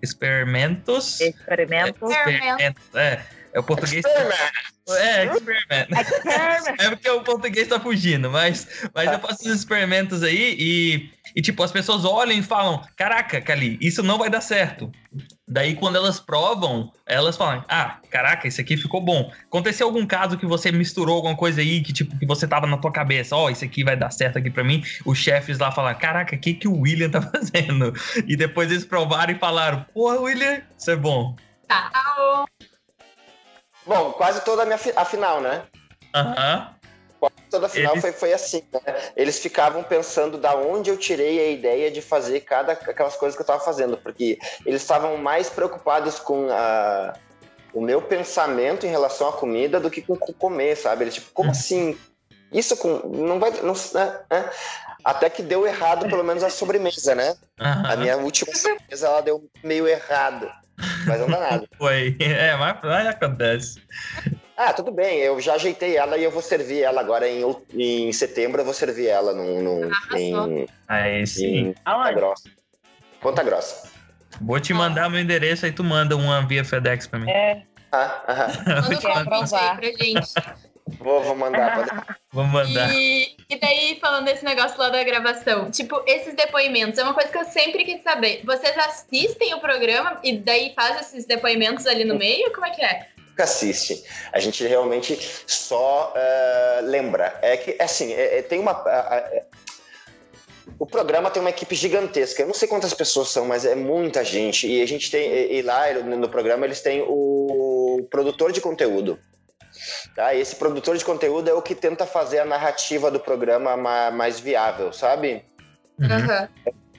[0.00, 1.20] experimentos.
[1.20, 2.06] Experimento.
[2.08, 3.20] Experimentos, é.
[3.52, 4.04] É o português.
[4.04, 4.52] Experiment.
[4.90, 5.88] É, experiment.
[6.78, 11.42] É porque o português tá fugindo, mas, mas eu faço os experimentos aí e, e,
[11.42, 14.92] tipo, as pessoas olham e falam: Caraca, Cali, isso não vai dar certo.
[15.48, 19.30] Daí, quando elas provam, elas falam: Ah, caraca, isso aqui ficou bom.
[19.44, 22.76] Aconteceu algum caso que você misturou alguma coisa aí que, tipo, que você tava na
[22.76, 24.82] tua cabeça: Ó, oh, isso aqui vai dar certo aqui pra mim.
[25.04, 27.92] Os chefes lá falaram: Caraca, o que, que o William tá fazendo?
[28.26, 31.36] E depois eles provaram e falaram: Porra, William, isso é bom.
[31.68, 31.92] Tá.
[33.86, 35.62] Bom, quase toda a minha fi- a final, né?
[36.12, 36.74] Aham.
[37.50, 38.80] Toda a final Eles- foi, foi assim, né?
[39.16, 43.42] Eles ficavam pensando da onde eu tirei a ideia de fazer cada aquelas coisas que
[43.42, 47.16] eu tava fazendo, porque eles estavam mais preocupados com a,
[47.72, 51.04] o meu pensamento em relação à comida do que com, com comer, sabe?
[51.04, 51.52] Eles tipo, como Uhum.
[51.52, 51.98] assim?
[52.52, 54.20] Isso com não vai não, né?
[54.30, 54.50] né?
[55.04, 57.36] Até que deu errado pelo menos a sobremesa, né?
[57.60, 57.84] aham.
[57.92, 60.50] A minha última sobremesa ela deu meio errado,
[61.06, 61.68] mas não dá nada.
[61.78, 62.16] Foi.
[62.20, 63.80] É, mas, mas acontece.
[64.56, 67.42] Ah, tudo bem, eu já ajeitei ela e eu vou servir ela agora em,
[67.74, 71.44] em setembro, eu vou servir ela num, num- em, Aí sim.
[71.58, 72.14] em Ponta Aonde?
[72.14, 72.50] Grossa.
[73.20, 73.90] Ponta Grossa.
[74.40, 77.30] Vou te mandar meu endereço aí tu manda uma via FedEx pra mim.
[77.30, 78.48] É, Ah, aham.
[78.82, 79.76] Manda provar.
[79.76, 80.32] pra gente.
[80.98, 81.74] Vou, vou mandar.
[81.76, 82.94] pode- Vou mandar.
[82.94, 87.28] E, e daí, falando desse negócio lá da gravação, tipo, esses depoimentos é uma coisa
[87.28, 88.42] que eu sempre quis saber.
[88.44, 92.52] Vocês assistem o programa e daí fazem esses depoimentos ali no meio?
[92.52, 93.06] Como é que é?
[93.36, 94.02] Nunca assiste.
[94.32, 97.38] A gente realmente só eh, lembra.
[97.42, 98.70] É que, assim, é- é- tem uma.
[98.72, 99.44] a- a- é-
[100.78, 102.42] o programa tem uma equipe gigantesca.
[102.42, 104.66] Eu não sei quantas pessoas são, mas é muita gente.
[104.66, 105.30] E a gente tem.
[105.30, 109.18] E, e lá no no programa eles têm o produtor de conteúdo.
[110.14, 110.32] Tá?
[110.32, 114.10] E esse produtor de conteúdo é o que tenta fazer a narrativa do programa ma-
[114.10, 115.44] mais viável, sabe?
[116.00, 116.48] Uhum.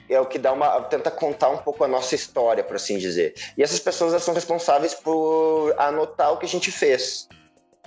[0.08, 3.34] É o que dá uma tenta contar um pouco a nossa história, por assim dizer.
[3.56, 7.28] E essas pessoas são responsáveis por anotar o que a gente fez.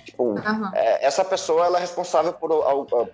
[0.04, 0.72] Tipo, Aham.
[0.74, 2.50] é, essa pessoa ela é responsável por,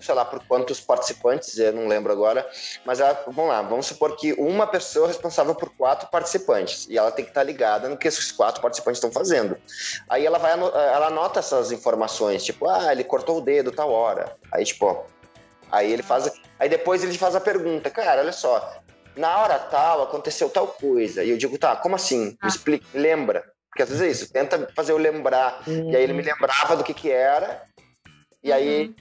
[0.01, 2.49] sei lá, por quantos participantes, eu não lembro agora,
[2.85, 6.97] mas ela, vamos lá, vamos supor que uma pessoa é responsável por quatro participantes e
[6.97, 9.57] ela tem que estar ligada no que esses quatro participantes estão fazendo.
[10.09, 14.35] Aí ela vai, ela anota essas informações, tipo, ah, ele cortou o dedo tal hora.
[14.53, 15.03] Aí tipo, ó,
[15.71, 18.81] aí ele faz, aí depois ele faz a pergunta, cara, olha só,
[19.19, 21.25] na hora tal aconteceu tal coisa.
[21.25, 22.37] E eu digo, tá, como assim?
[22.41, 22.47] Ah.
[22.47, 23.45] Me explica, lembra?
[23.69, 25.63] Porque às vezes é isso, tenta fazer eu lembrar.
[25.67, 27.63] E aí ele me lembrava do que que era.
[28.43, 28.95] E aí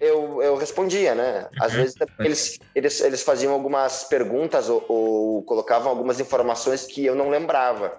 [0.00, 1.48] eu, eu respondia, né?
[1.60, 1.78] Às Uhum.
[1.80, 7.30] vezes eles, eles, eles faziam algumas perguntas ou, ou colocavam algumas informações que eu não
[7.30, 7.98] lembrava.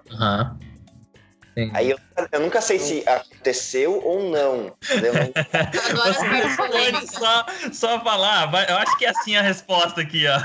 [1.72, 1.98] Aí eu,
[2.32, 4.76] eu nunca sei se aconteceu ou não.
[6.56, 7.10] polêmicas.
[7.10, 10.38] só, só falar, eu acho que é assim a resposta aqui, ó.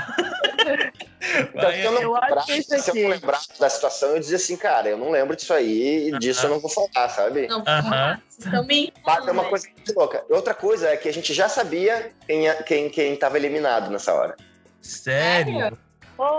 [1.20, 4.96] Então, se eu não Eu se eu lembrasse da situação, eu dizia assim, cara, eu
[4.96, 7.46] não lembro disso aí e disso eu não vou falar, sabe?
[7.46, 9.48] Não, vocês estão me Mas é uma né?
[9.50, 10.24] coisa muito louca.
[10.30, 14.14] Outra coisa é que a gente já sabia quem, ia- quem, quem tava eliminado nessa
[14.14, 14.34] hora.
[14.80, 15.76] Sério?
[16.16, 16.38] Oh,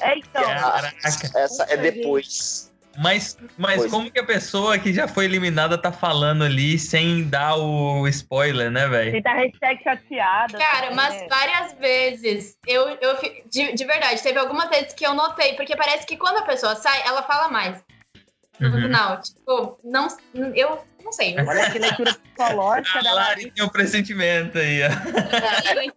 [0.00, 0.42] é então.
[0.44, 0.96] Caraca.
[1.34, 2.71] Essa é depois.
[2.98, 3.90] Mas, mas Pois.
[3.90, 8.70] como que a pessoa que já foi eliminada tá falando ali sem dar o spoiler,
[8.70, 9.12] né, velho?
[9.12, 10.58] Tem tá hashtag chateada.
[10.58, 13.16] Cara, também, mas várias vezes, eu, eu
[13.50, 16.74] de, de verdade, teve algumas vezes que eu notei, porque parece que quando a pessoa
[16.76, 17.82] sai, ela fala mais
[18.60, 18.82] no Uhum.
[18.82, 19.20] final.
[19.22, 20.06] Tipo, não,
[20.54, 21.34] eu não sei.
[21.34, 24.88] mas- Olha que leitura psicológica A da Lari tem um pressentimento aí, ó.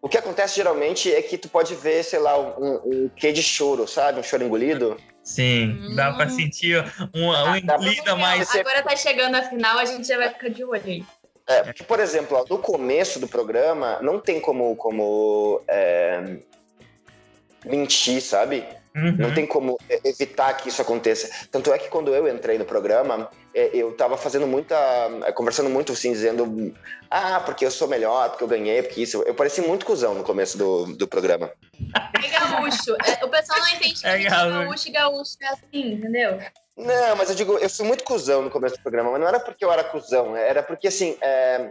[0.02, 3.44] O que acontece geralmente é que tu pode ver, sei lá, um, um quê de
[3.44, 4.20] choro, sabe?
[4.20, 4.98] Um choro engolido.
[5.26, 6.30] Sim, dá pra Hum.
[6.30, 6.78] sentir
[7.14, 8.48] uma, Dá pra- engolida mais.
[8.48, 11.04] Você- Agora tá chegando a final, a gente já vai ficar de olho aí.
[11.48, 16.38] É, porque, por exemplo, ó, no começo do programa, não tem como, como é,
[17.66, 18.64] mentir, sabe?
[18.94, 19.34] Não Uhum.
[19.36, 21.48] tem como evitar que isso aconteça.
[21.52, 24.76] Tanto é que quando eu entrei no programa, eu tava fazendo muita.
[25.26, 26.74] é, conversando muito assim, dizendo.
[27.10, 29.22] Ah, porque eu sou melhor, porque eu ganhei, porque isso.
[29.24, 31.52] Eu pareci muito cuzão no começo do, do programa.
[32.24, 32.96] É gaúcho.
[33.06, 34.50] É, o pessoal não entende que É é gaúcho.
[34.60, 36.40] gaúcho e gaúcho é assim, entendeu?
[36.78, 39.40] Não, mas eu digo, eu fui muito cuzão no começo do programa, mas não era
[39.40, 41.18] porque eu era cuzão, era porque assim.
[41.22, 41.70] é,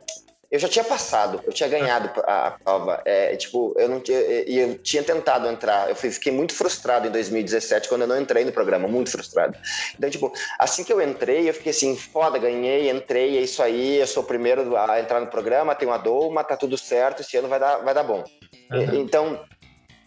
[0.55, 3.03] eu já tinha passado, eu tinha ganhado a, prova.
[3.05, 4.21] É, tipo, eu não tinha.
[4.21, 5.89] E eu tinha tentado entrar.
[5.89, 9.57] Eu fiquei muito frustrado em 2017 quando eu não entrei no programa, muito frustrado.
[9.99, 13.97] Então, tipo, assim que eu entrei, eu fiquei assim, foda, ganhei, entrei, é isso aí,
[13.97, 17.37] eu sou o primeiro a entrar no programa, tenho a Doma, tá tudo certo, esse
[17.37, 18.23] ano vai dar, vai dar bom.
[18.73, 18.95] E- Aham.
[18.95, 19.45] Então,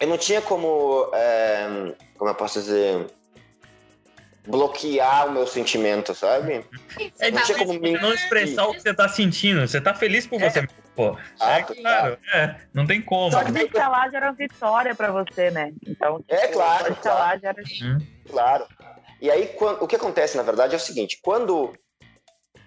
[0.00, 1.10] eu não tinha como.
[1.12, 3.06] é, como eu posso dizer?
[4.48, 6.64] Bloquear o meu sentimento, sabe?
[7.20, 9.60] É Não tinha como me- Não expressar o que você tá sentindo.
[9.66, 10.48] Você tá feliz por É.
[10.48, 11.16] você mesmo, pô.
[11.38, 12.56] Ah, é claro, é.
[12.72, 13.30] Não tem como.
[13.30, 15.72] Só que de estar lá já era uma vitória pra você, né?
[15.86, 17.18] Então, É, tipo, claro, estar claro.
[17.18, 17.62] lá já era.
[18.30, 18.66] Claro.
[19.20, 21.74] E aí, o que acontece, na verdade, é o seguinte: quando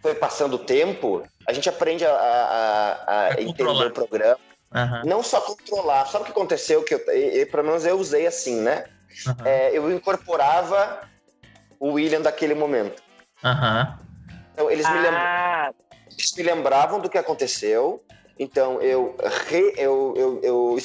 [0.04, 3.88] foi passando o tempo, a gente aprende a, a- a A entender controlar.
[3.88, 4.38] o programa.
[4.74, 6.06] Aham, Não só controlar.
[6.06, 6.84] Sabe o que aconteceu?
[6.84, 8.86] Que eu, e- e, pelo menos eu usei assim, né?
[9.28, 11.10] aham, É, eu incorporava
[11.82, 13.02] o William daquele momento.
[13.44, 13.98] aham.
[14.54, 15.72] Então, eles me lembram Ah,
[16.12, 18.04] eles me lembravam do que aconteceu,
[18.38, 19.16] então eu,
[19.48, 20.78] re- eu, eu, eu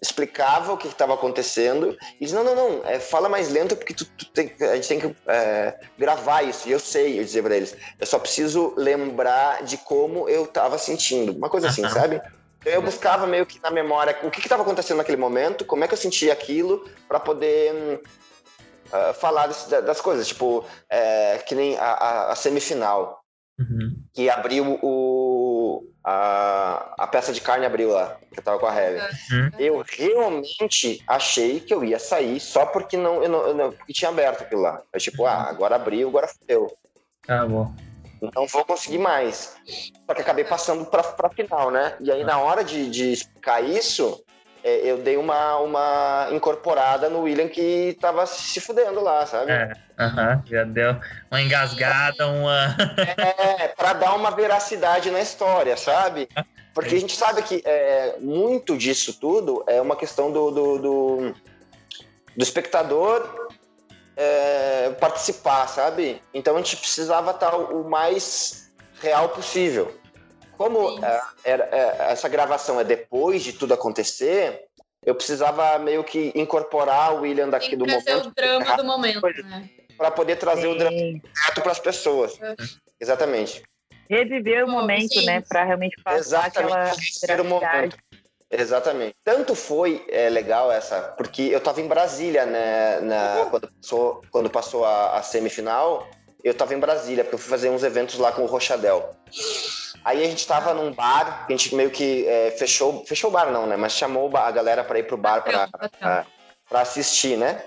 [0.00, 3.94] explicava o que estava acontecendo, e eles, não, não, não, é, fala mais lento porque
[3.94, 7.42] tu, tu tem, a gente tem que é, gravar isso, e eu sei, eu dizia
[7.42, 12.20] pra eles, eu só preciso lembrar de como eu estava sentindo, uma coisa assim, sabe?
[12.64, 15.94] Eu buscava meio que na memória o que estava acontecendo naquele momento, como é que
[15.94, 18.00] eu sentia aquilo, para poder
[18.94, 23.20] ah, falar desse- das coisas, tipo, é, que nem a- a- a semifinal
[23.58, 23.96] Uhum.
[24.12, 28.74] que abriu o a, a peça de carne abriu lá, que eu tava com a
[28.78, 29.00] Heavy.
[29.32, 29.50] Uhum.
[29.58, 33.92] Eu realmente achei que eu ia sair só porque não, eu não, eu não- porque
[33.94, 34.82] tinha aberto aquilo lá.
[34.92, 36.70] Eu tipo, ah, agora abriu, agora fudeu.
[37.26, 37.72] Tá bom.
[38.34, 39.54] Não vou conseguir mais.
[40.06, 41.96] Só que acabei passando pra, pra final, né?
[42.00, 44.22] E aí na hora de, de explicar isso,
[44.64, 49.52] é, eu dei uma, uma incorporada no William que tava se fudendo lá, sabe?
[49.52, 50.96] É, aham, já deu
[51.30, 52.74] uma engasgada, uma.
[53.58, 56.26] É, para dar uma veracidade na história, sabe?
[56.72, 61.34] Porque a gente sabe que é, muito disso tudo é uma questão do, do, do,
[62.34, 63.48] do espectador
[64.16, 66.22] é, participar, sabe?
[66.32, 68.72] Então a gente precisava estar o mais
[69.02, 69.94] real possível.
[70.56, 71.04] Como Sim.
[71.04, 74.64] é, era- é, essa gravação é depois de tudo acontecer,
[75.04, 79.20] eu precisava meio que incorporar o William daqui Tem do momento o drama do momento,
[79.44, 79.68] né?
[79.96, 81.22] para poder trazer o drama sim.
[81.44, 82.38] certo para as pessoas.
[83.00, 83.62] Exatamente.
[84.08, 85.24] Reviver o momento, sim.
[85.24, 85.40] né?
[85.40, 87.96] Pra realmente passar Exatamente, aquela o momento.
[88.50, 89.16] Exatamente.
[89.24, 94.50] Tanto foi é, legal essa, porque eu tava em Brasília, né, na, quando passou, quando
[94.50, 96.06] passou a, a semifinal,
[96.44, 99.16] eu tava em Brasília, porque eu fui fazer uns eventos lá com o Rochadel.
[100.04, 103.50] Aí a gente tava num bar, a gente meio que é, fechou, fechou o bar
[103.50, 107.64] não, né, mas chamou a galera para ir pro bar para assistir, né?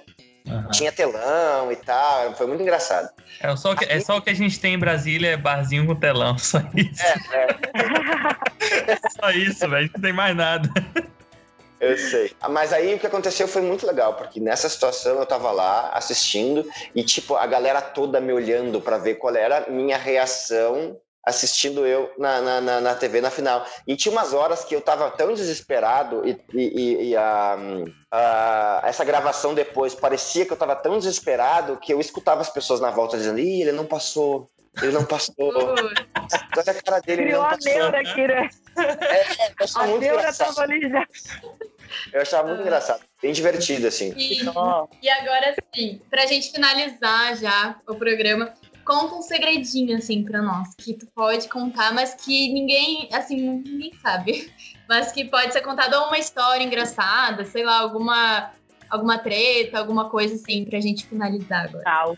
[0.47, 0.69] Aham.
[0.69, 3.09] Tinha telão e tal, foi muito engraçado.
[3.41, 5.85] É, só o que, é só o que a gente tem em Brasília, é barzinho
[5.85, 7.03] com telão, só isso.
[9.19, 10.69] Só isso, velho, não tem mais nada.
[11.79, 12.31] Eu sei.
[12.49, 16.67] Mas aí o que aconteceu foi muito legal, porque nessa situação eu tava lá assistindo
[16.95, 21.85] e, tipo, a galera toda me olhando pra ver qual era a minha reação assistindo
[21.85, 23.65] eu na, na, na, na TV na final.
[23.85, 27.57] E tinha umas horas que eu tava tão desesperado e, e, e- a,
[28.09, 32.79] a- essa gravação depois parecia que eu tava tão desesperado que eu escutava as pessoas
[32.79, 34.49] na volta dizendo: Ih, ele não passou.
[34.81, 35.35] Ele não passou.
[35.49, 35.91] Olha
[36.67, 37.73] a cara dele, ele Criou não a passou.
[37.73, 38.27] neura aqui,
[38.77, 39.23] né?
[39.59, 40.47] Eu achava A muito neura engraçado.
[40.55, 41.07] tava ali já.
[42.13, 43.01] Eu achava muito engraçado.
[43.21, 44.13] Bem divertido, assim.
[44.17, 44.43] E,
[45.01, 48.53] e agora sim, pra gente finalizar já o programa,
[48.85, 53.91] conta um segredinho, assim, pra nós, que tu pode contar, mas que ninguém, assim, ninguém
[54.01, 54.51] sabe.
[54.87, 58.51] Mas que pode ser contado ou uma história engraçada, sei lá, alguma,
[58.89, 61.83] alguma treta, alguma coisa assim, pra gente finalizar agora.
[61.83, 62.17] tal.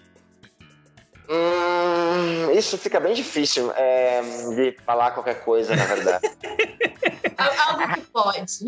[1.29, 4.21] Hum, isso fica bem difícil é,
[4.55, 6.27] de falar qualquer coisa, na verdade.
[7.37, 8.65] Al- Algo que pode.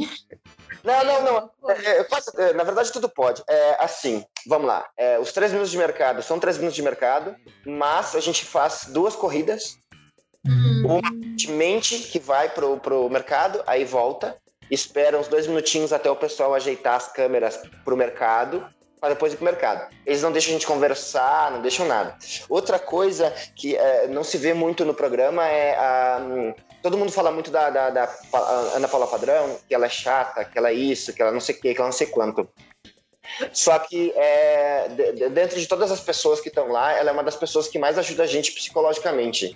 [0.84, 1.70] não, não, não.
[1.72, 3.44] É, eu posso- é, na verdade, tudo pode.
[3.50, 4.88] É, assim, vamos lá.
[4.96, 8.86] É, os três minutos de mercado são três minutos de mercado, mas a gente faz
[8.90, 9.78] duas corridas.
[10.46, 11.00] Hum,
[11.36, 14.38] De mente que vai pro, pro mercado, aí volta,
[14.70, 18.68] espera uns dois minutinhos até o pessoal ajeitar as câmeras pro mercado,
[19.02, 19.90] para depois ir pro mercado.
[20.06, 22.16] Eles não deixam a gente conversar, não deixam nada.
[22.48, 26.20] Outra coisa que é, não se vê muito no programa é a.
[26.22, 28.10] hum, Todo mundo fala muito da, da, da
[28.76, 31.54] Ana Paula Padrão, que ela é chata, que ela é isso, que ela não sei
[31.56, 32.48] o que, que ela não sei quanto.
[33.54, 37.14] Só que é, de- de- dentro de todas as pessoas que estão lá, ela é
[37.14, 39.56] uma das pessoas que mais ajuda a gente psicologicamente.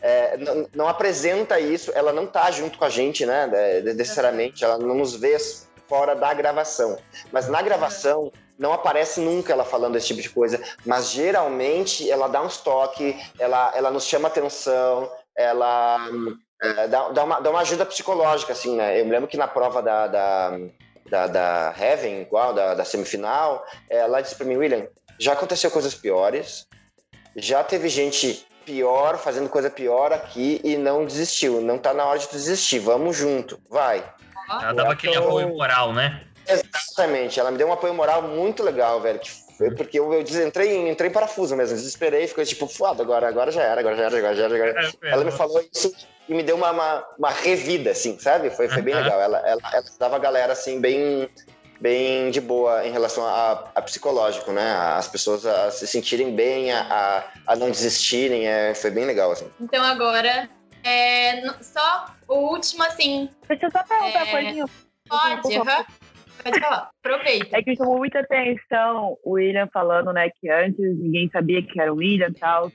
[0.00, 3.46] É, não, não apresenta isso, ela não tá junto com a gente, né?
[3.94, 5.36] Necessariamente, ela não nos vê
[5.88, 6.98] fora da gravação.
[7.30, 10.62] Mas na gravação não aparece nunca ela falando esse tipo de coisa.
[10.84, 15.98] Mas geralmente ela dá uns toques, ela, ela nos chama atenção, ela
[16.62, 19.00] é, dá, dá, uma, dá uma ajuda psicológica, assim, né?
[19.00, 20.58] Eu me lembro que na prova da, da,
[21.08, 24.86] da, da Heaven, igual, da, da semifinal, ela disse pra mim, William,
[25.18, 26.66] já aconteceu coisas piores,
[27.34, 31.62] já teve gente pior, fazendo coisa pior aqui e não desistiu.
[31.62, 34.04] Não tá na hora de tu desistir, vamos junto, vai.
[34.50, 36.26] Ela dava aquele apoio moral, né?
[36.46, 39.18] Exatamente, ela me deu um apoio moral muito legal, velho.
[39.18, 43.02] que foi Porque eu, eu entrei, em- entrei em parafuso mesmo, desesperei, ficou tipo, foda,
[43.02, 44.54] agora, agora já era, agora já era, agora já era.
[44.54, 45.14] Agora já era.
[45.14, 45.94] Ela me falou isso
[46.28, 48.50] e me deu uma, uma, uma revida, assim, sabe?
[48.50, 49.02] Foi, foi bem Aham.
[49.02, 49.20] legal.
[49.20, 51.28] Ela, ela, ela dava a galera, assim, bem,
[51.80, 54.72] bem de boa em relação a, a psicológico, né?
[54.96, 59.48] As pessoas a se sentirem bem, a, a, não desistirem, é, foi bem legal, assim.
[59.60, 60.48] Então agora,
[60.84, 64.22] é, só o último, assim, Deixa eu só perguntar É.
[64.22, 64.64] uma coisinha.
[65.08, 65.84] pode, aham.
[66.42, 67.56] Pode falar, aproveita.
[67.56, 71.92] É que chamou muita atenção o William falando, né, que antes ninguém sabia que era
[71.92, 72.72] o William e tal.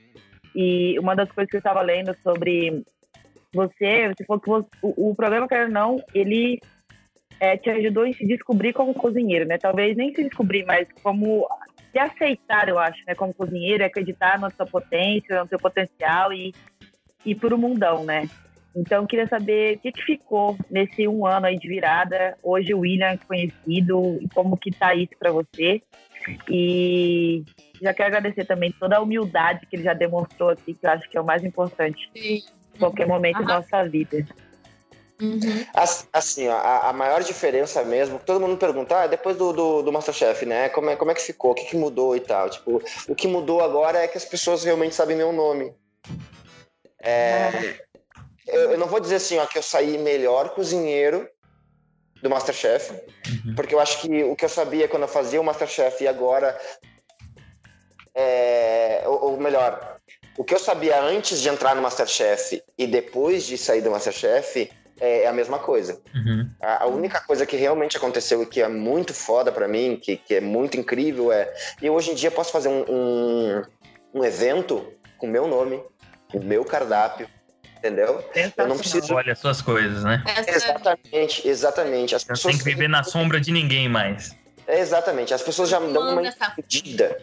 [0.54, 2.82] E uma das coisas que eu estava lendo sobre
[3.52, 6.58] você, você falou que você- o, o programa ou Não, ele
[7.40, 9.58] é, te ajudou a se descobrir como cozinheiro, né?
[9.58, 11.46] Talvez nem se descobrir, mas como
[11.92, 13.14] se aceitar, eu acho, né?
[13.14, 16.54] Como cozinheiro, acreditar na sua potência, no seu potencial e
[17.24, 18.28] ir pro mundão, né?
[18.76, 22.36] Então, eu queria saber o que, que ficou nesse um ano aí de virada.
[22.42, 25.80] Hoje o William é conhecido e como que tá isso para você.
[26.50, 27.42] E
[27.80, 31.08] já quero agradecer também toda a humildade que ele já demonstrou aqui, que eu acho
[31.08, 32.42] que é o mais importante Sim.
[32.74, 33.60] em qualquer momento da Aham.
[33.60, 34.26] nossa vida.
[35.22, 35.38] Uhum.
[35.72, 39.82] As- Assim, ó, a, a maior diferença mesmo, todo mundo pergunta, ah, depois do, do,
[39.82, 40.68] do Masterchef, né?
[40.68, 41.52] Como é, como é que ficou?
[41.52, 42.50] O que, que mudou e tal?
[42.50, 45.72] Tipo, o que mudou agora é que as pessoas realmente sabem meu nome.
[46.98, 47.50] É,
[48.46, 51.28] eu, eu não vou dizer assim, ó, que eu saí melhor cozinheiro
[52.22, 53.54] do Masterchef, Uhum.
[53.54, 56.58] porque eu acho que o que eu sabia quando eu fazia o Masterchef e agora.
[58.14, 59.98] É, ou, ou melhor,
[60.38, 64.70] o que eu sabia antes de entrar no Masterchef e depois de sair do Masterchef
[65.00, 66.00] é, é a mesma coisa.
[66.14, 66.48] Uhum.
[66.60, 70.16] A, a única coisa que realmente aconteceu e que é muito foda pra mim, que,
[70.16, 71.52] que é muito incrível, é.
[71.82, 73.62] Eu hoje em dia posso fazer um, um,
[74.14, 75.82] um evento com meu nome,
[76.30, 77.28] com meu cardápio,
[77.86, 78.24] entendeu?
[78.56, 79.14] Eu não preciso.
[79.14, 80.22] Olha as suas coisas, né?
[80.46, 82.14] Exatamente, exatamente.
[82.14, 82.54] As Você não pessoas.
[82.54, 84.34] tem que viver na sombra de ninguém mais.
[84.66, 85.32] É, exatamente.
[85.32, 87.16] As pessoas já dão uma essa- entendida.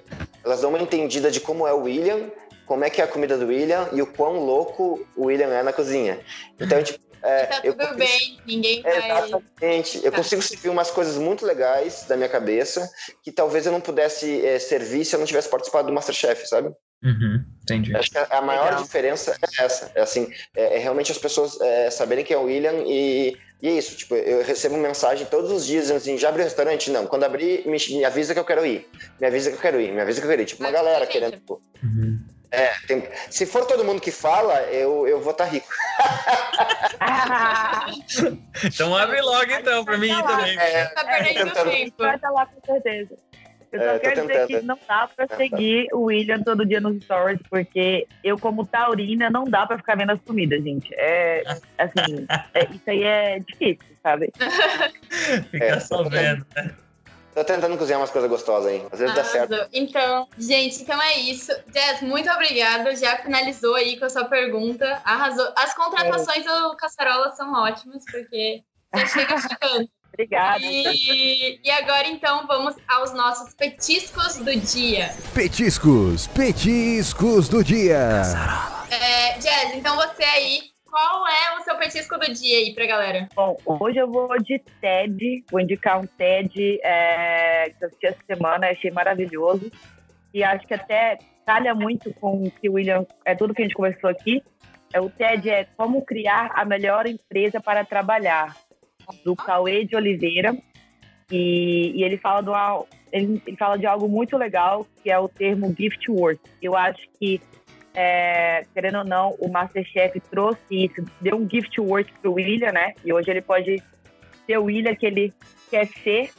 [0.43, 2.29] Elas dão uma entendida de como é o William,
[2.65, 5.61] como é que é a comida do William e o quão louco o William é
[5.63, 6.19] na cozinha.
[6.59, 9.27] Então, tipo, é, tá eu tudo bem, ninguém É, vai.
[9.27, 9.97] Exatamente.
[10.05, 10.17] Eu Tá.
[10.17, 12.89] consigo servir umas coisas muito legais da minha cabeça
[13.21, 16.69] que talvez eu não pudesse é, servir se eu não tivesse participado do Masterchef, sabe?
[17.03, 17.43] Uhum.
[17.63, 17.95] Entendi.
[17.95, 18.83] Acho que a, maior Legal.
[18.83, 19.91] diferença é essa.
[19.95, 23.67] É assim, é, é realmente as pessoas é, saberem quem é o William e, e
[23.69, 23.95] é isso.
[23.95, 26.91] Tipo, eu recebo mensagem todos os dias dizendo assim, já abriu restaurante?
[26.91, 27.07] Não.
[27.07, 28.87] Quando abrir, me, me avisa que eu quero ir.
[29.19, 29.91] Me avisa que eu quero ir.
[29.93, 30.45] Me avisa que eu quero ir.
[30.45, 31.31] Tipo, uma Mas, galera querendo.
[31.33, 32.19] tipo, Uhum.
[32.51, 35.67] é, tem- se for todo mundo que fala, eu, eu vou estar rico.
[38.65, 40.57] Então abre logo então pra mim ir também.
[40.59, 41.93] É, Tá perdendo tentando- tempo.
[41.97, 43.15] Vai estar lá com certeza.
[43.73, 45.35] Eu só É, quero dizer que não dá pra tá.
[45.35, 49.97] seguir o William todo dia nos stories, porque eu, como taurina, não dá pra ficar
[49.97, 50.93] vendo as comidas, gente.
[50.93, 51.43] É,
[51.79, 54.31] assim, é- isso aí é difícil, sabe?
[55.49, 56.45] Fica É, só vendo.
[57.33, 58.85] Tô tentando cozinhar umas coisas gostosas aí.
[58.91, 59.55] Às vezes dá certo.
[59.73, 61.51] Então, gente, então é isso.
[61.73, 62.95] Jess, muito obrigada.
[62.95, 65.01] Já finalizou aí com a sua pergunta.
[65.03, 65.51] Arrasou.
[65.57, 68.61] As contratações do Caçarola são ótimas, porque
[68.95, 69.89] já chega chegando.
[70.13, 70.63] Obrigada.
[70.63, 75.09] E, e agora, então, vamos aos nossos petiscos do dia.
[75.33, 78.21] Petiscos, petiscos do dia.
[78.91, 83.27] É, Jess, então você aí, qual é o seu petisco do dia aí pra galera?
[83.35, 88.19] Bom, hoje eu vou de TED, vou indicar um TED é, que eu assisti essa
[88.27, 89.71] semana, achei maravilhoso.
[90.31, 93.65] E acho que até calha muito com o que o William, é tudo que a
[93.65, 94.43] gente conversou aqui.
[94.93, 98.55] É, o TED é Como Criar a Melhor Empresa para Trabalhar,
[99.23, 100.55] do Cauê de Oliveira.
[101.31, 105.17] E, e ele, fala do, al- ele, ele fala de algo muito legal, que é
[105.17, 106.39] o termo gift work.
[106.61, 107.41] Eu acho que
[107.93, 112.93] é, querendo ou não, o Masterchef trouxe isso, deu um gift work pro William, né?
[113.05, 113.81] E hoje ele pode
[114.45, 115.33] ser o William que ele
[115.69, 116.31] quer ser.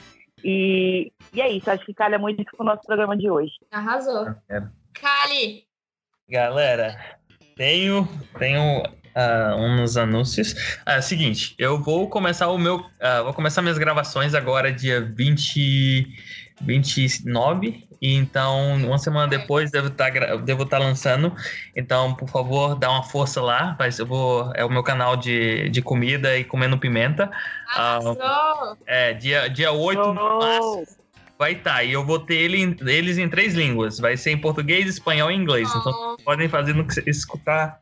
[0.42, 3.52] E, e é isso, acho que calha muito com o nosso programa de hoje.
[3.70, 4.26] Arrasou.
[4.92, 5.64] Kali,
[6.28, 7.18] Galera,
[7.56, 8.06] tenho,
[8.38, 8.82] tenho
[9.14, 10.54] ah, uns anúncios.
[10.84, 12.84] Ah, seguinte, eu vou começar o meu.
[13.00, 16.06] ah, vou começar minhas gravações agora, dia 20,
[16.60, 17.86] 29.
[18.02, 21.34] E então, uma semana depois, devo estar devo tá lançando.
[21.74, 23.74] Então, por favor, dá uma força lá.
[23.78, 24.52] Mas eu vou.
[24.54, 27.30] É o meu canal de, de comida e comendo pimenta.
[27.68, 28.18] arrasou.
[28.86, 30.96] É, dia, dia 8 de março
[31.38, 31.82] vai estar.
[31.82, 33.98] E eu vou ter ele, eles em três línguas.
[33.98, 35.68] Vai ser em português, espanhol e inglês.
[35.74, 37.78] Então, Oh, podem fazer no que cê- escutar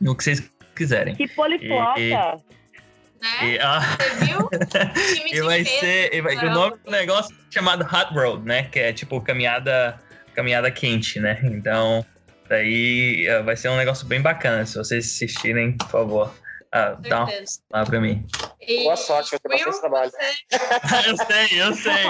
[0.00, 0.40] no que vocês
[0.74, 1.14] quiserem.
[1.14, 2.00] que poliglota!
[2.00, 3.54] E- né?
[3.54, 4.48] E, ah, Você viu?
[5.14, 5.80] Time e de vai peso.
[5.80, 6.14] ser.
[6.14, 8.64] e vai- o nome do negócio é chamado Hot Road, né?
[8.64, 9.98] Que é tipo caminhada,
[10.34, 11.40] caminhada quente, né?
[11.44, 12.04] Então,
[12.50, 14.66] daí ah, vai ser um negócio bem bacana.
[14.66, 16.34] Se vocês assistirem, por favor,
[16.70, 17.26] ah, dá
[17.72, 18.26] uma pra mim.
[18.60, 20.10] E- Boa sorte, vai ter Will, bastante trabalho.
[20.10, 20.48] você-
[21.08, 22.06] eu sei, eu sei,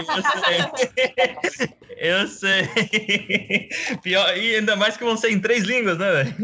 [1.98, 2.68] eu sei.
[2.68, 3.68] eu sei.
[4.02, 6.34] Pior, e ainda mais que vão ser em três línguas, né, velho?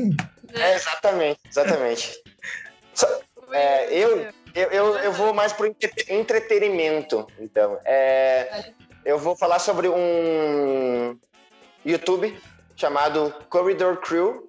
[0.55, 2.23] É, exatamente, exatamente.
[2.95, 3.21] Só-
[3.53, 7.79] é, eu, Eu, eu, eu vou mais pro entre- entretenimento, então.
[7.85, 8.73] É,
[9.05, 11.17] eu vou falar sobre um
[11.85, 12.37] YouTube
[12.77, 14.49] chamado Corridor Crew,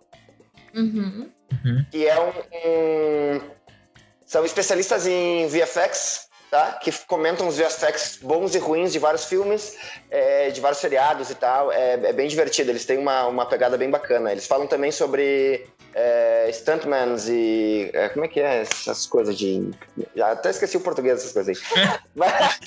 [0.74, 1.32] Uhum.
[1.92, 2.30] que é um,
[2.66, 3.42] um-
[4.26, 6.74] são especialistas em VFX, tá?
[6.74, 9.78] Que comentam os VFX bons e ruins de vários filmes,
[10.12, 11.72] é, de vários seriados e tal.
[11.72, 12.70] É, é bem divertido.
[12.70, 14.32] Eles têm uma, uma pegada bem bacana.
[14.32, 19.72] Eles falam também sobre é, stuntmans e é, como é que é essas coisas de
[20.14, 22.00] já até esqueci o português dessas coisas aí.
[22.14, 22.60] Mas-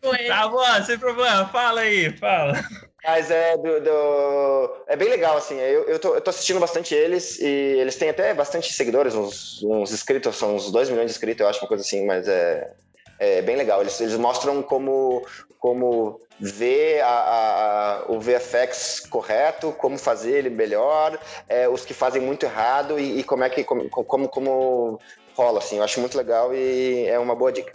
[0.00, 0.28] com ele.
[0.28, 1.48] Tá bom, sem problema.
[1.48, 2.64] Fala aí, fala.
[3.04, 5.58] Mas é do, do- É bem legal, assim.
[5.60, 9.62] Eu, eu, tô, eu tô assistindo bastante eles e eles têm até bastante seguidores, uns,
[9.62, 12.72] uns inscritos, são uns 2 milhões de inscritos, eu acho, uma coisa assim, mas é,
[13.18, 13.80] é bem legal.
[13.82, 15.22] Eles, eles mostram como,
[15.58, 22.22] como ver a, a- o VFX correto, como fazer ele melhor, é, os que fazem
[22.22, 23.64] muito errado e, e como é que.
[23.64, 24.98] Como, como, como
[25.36, 25.76] rola, assim.
[25.78, 27.72] Eu acho muito legal e é uma boa dica.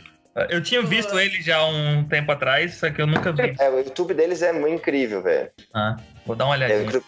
[0.49, 3.55] Eu tinha visto ele já um tempo atrás, só que eu nunca vi.
[3.59, 5.49] É, o YouTube deles é muito incrível, velho.
[5.73, 7.01] Ah, vou dar uma É, olhadinha.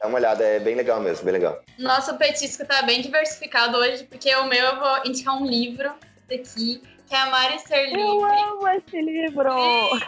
[0.00, 1.60] Dá uma olhada, é bem legal mesmo, bem legal.
[1.78, 5.92] Nosso petisco tá bem diversificado hoje, porque o meu eu vou indicar um livro
[6.26, 8.40] daqui, que é Amar e Ser Eu Livre.
[8.40, 9.50] amo esse livro!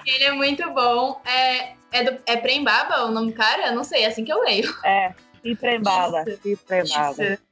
[0.07, 1.21] Ele é muito bom.
[1.27, 3.67] É, é, do, é Prembaba o nome do cara?
[3.67, 4.75] Eu não sei, é assim que eu leio.
[4.83, 5.13] É,
[5.45, 6.23] e prembaba.
[6.27, 7.25] Isso, E prembaba.
[7.25, 7.43] Isso.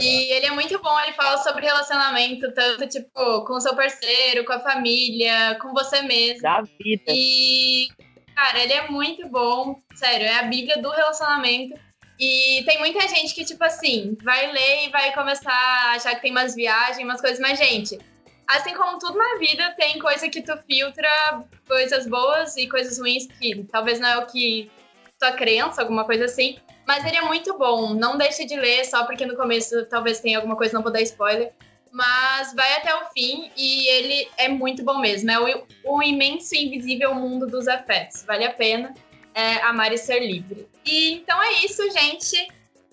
[0.00, 4.44] E ele é muito bom, ele fala sobre relacionamento, tanto tipo com o seu parceiro,
[4.44, 6.42] com a família, com você mesmo.
[6.42, 7.04] Da vida.
[7.08, 7.88] E,
[8.34, 9.76] cara, ele é muito bom.
[9.94, 11.78] Sério, é a bíblia do relacionamento.
[12.18, 16.22] E tem muita gente que, tipo assim, vai ler e vai começar a achar que
[16.22, 17.40] tem umas viagens, umas coisas.
[17.40, 17.98] Mas, gente,
[18.46, 23.26] assim como tudo na vida, tem coisa que tu filtra, coisas boas e coisas ruins
[23.26, 24.70] que talvez não é o que
[25.18, 26.58] tua crença, alguma coisa assim.
[26.86, 27.94] Mas ele é muito bom.
[27.94, 31.00] Não deixe de ler só porque no começo talvez tenha alguma coisa, não vou dar
[31.02, 31.52] spoiler.
[31.90, 35.30] Mas vai até o fim e ele é muito bom mesmo.
[35.30, 38.24] É o, o imenso e invisível mundo dos afetos.
[38.24, 38.94] Vale a pena
[39.34, 40.66] é, amar e ser livre.
[40.84, 42.48] E então é isso, gente.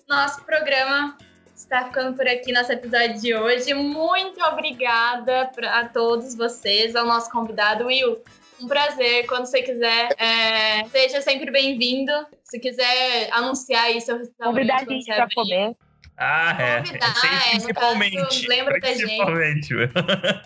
[0.08, 1.16] Nosso programa
[1.54, 3.72] está ficando por aqui nosso episódio de hoje.
[3.74, 8.22] Muito obrigada pra, a todos vocês, ao nosso convidado Will.
[8.60, 9.26] Um prazer.
[9.26, 12.12] Quando você quiser, é, seja sempre bem-vindo.
[12.50, 15.34] Se quiser anunciar aí seu restaurante, Convidar a gente pra abrir.
[15.34, 15.76] comer.
[16.22, 16.76] Ah, é.
[16.78, 18.16] Convidar, é, principalmente.
[18.16, 19.02] caso, lembra da gente.
[19.06, 19.74] principalmente.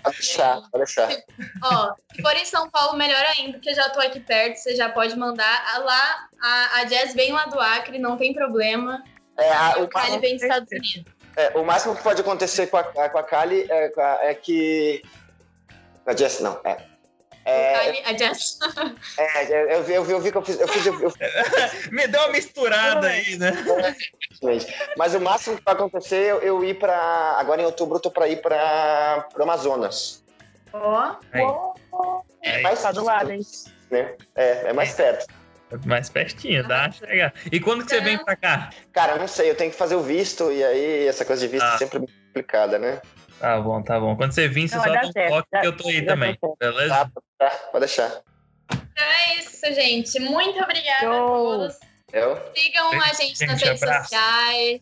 [0.02, 1.08] Pode deixar, pode deixar.
[1.64, 4.76] Ó, se for em São Paulo, melhor ainda, porque eu já tô aqui perto, você
[4.76, 5.64] já pode mandar.
[5.74, 9.02] Ah, Lá, a, a Jazz vem lá do Acre, não tem problema.
[9.36, 11.04] É, a- o, Kali vem dos Estados Unidos.
[11.36, 15.02] é, o máximo que pode acontecer com a, com a Kali é, é que.
[16.04, 16.60] Com a Jess, não.
[16.64, 16.76] É.
[17.46, 17.88] O É,
[19.18, 20.58] é, eu, vi, eu vi, eu vi que eu fiz.
[20.60, 21.12] Eu fiz eu, eu
[21.92, 23.52] Me deu uma misturada aí, né?
[24.40, 24.66] fiz
[24.96, 26.96] mas o máximo que vai acontecer é eu, eu ir pra.
[27.38, 30.22] Agora em outubro eu tô pra ir pra, pro Amazonas.
[30.72, 31.44] Ó, Aí,
[32.42, 33.40] É mais Tá do lado, hein?
[33.90, 34.14] né?
[34.34, 35.26] É, é mais perto.
[35.84, 36.90] mais pertinho, dá?
[36.90, 37.32] Chega.
[37.52, 38.70] E quando que você vem pra cá?
[38.92, 41.52] Cara, eu não sei, eu tenho que fazer o visto e aí essa coisa de
[41.52, 41.74] visto Ah.
[41.74, 43.00] é sempre complicada, né?
[43.38, 44.16] Tá bom, tá bom.
[44.16, 46.02] Quando você vir, você Não, só dá um certo, toque dá- que eu tô aí
[46.06, 46.30] também.
[46.40, 46.56] certo.
[46.58, 46.94] Beleza?
[46.94, 47.10] Tá,
[47.50, 48.22] tá, pode deixar.
[48.70, 50.20] então é isso, gente.
[50.20, 51.12] Muito obrigada Show.
[51.12, 51.78] a todos.
[52.12, 52.40] Eu?
[52.54, 54.02] Sigam a gente nas Gente, redes abraço.
[54.04, 54.80] sociais.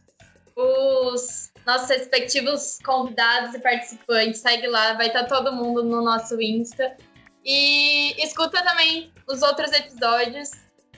[0.54, 4.40] Os nossos respectivos convidados e participantes.
[4.40, 6.94] Segue lá, vai estar todo mundo no nosso Insta.
[7.44, 10.50] E escuta também os outros episódios.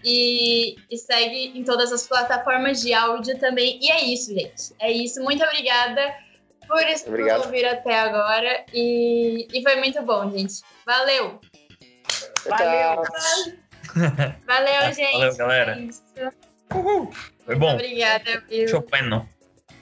[0.06, 3.78] E, e segue em todas as plataformas de áudio também.
[3.80, 4.74] E é isso, gente.
[4.80, 5.22] É isso.
[5.22, 6.14] Muito obrigada
[6.66, 7.44] por, por Obrigado.
[7.44, 8.66] ouvir até agora.
[8.72, 10.62] E, e foi muito bom, gente.
[10.84, 11.40] Valeu!
[12.48, 13.02] Valeu.
[14.46, 15.12] Valeu, gente.
[15.12, 15.78] Valeu, galera.
[15.80, 16.02] Isso.
[17.44, 17.74] Foi bom.
[17.74, 18.68] obrigada, viu?
[18.68, 19.26] Chopin.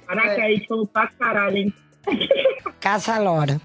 [0.06, 1.74] Caraca, aí falou pra caralho, hein?
[2.80, 3.60] Caça Lora.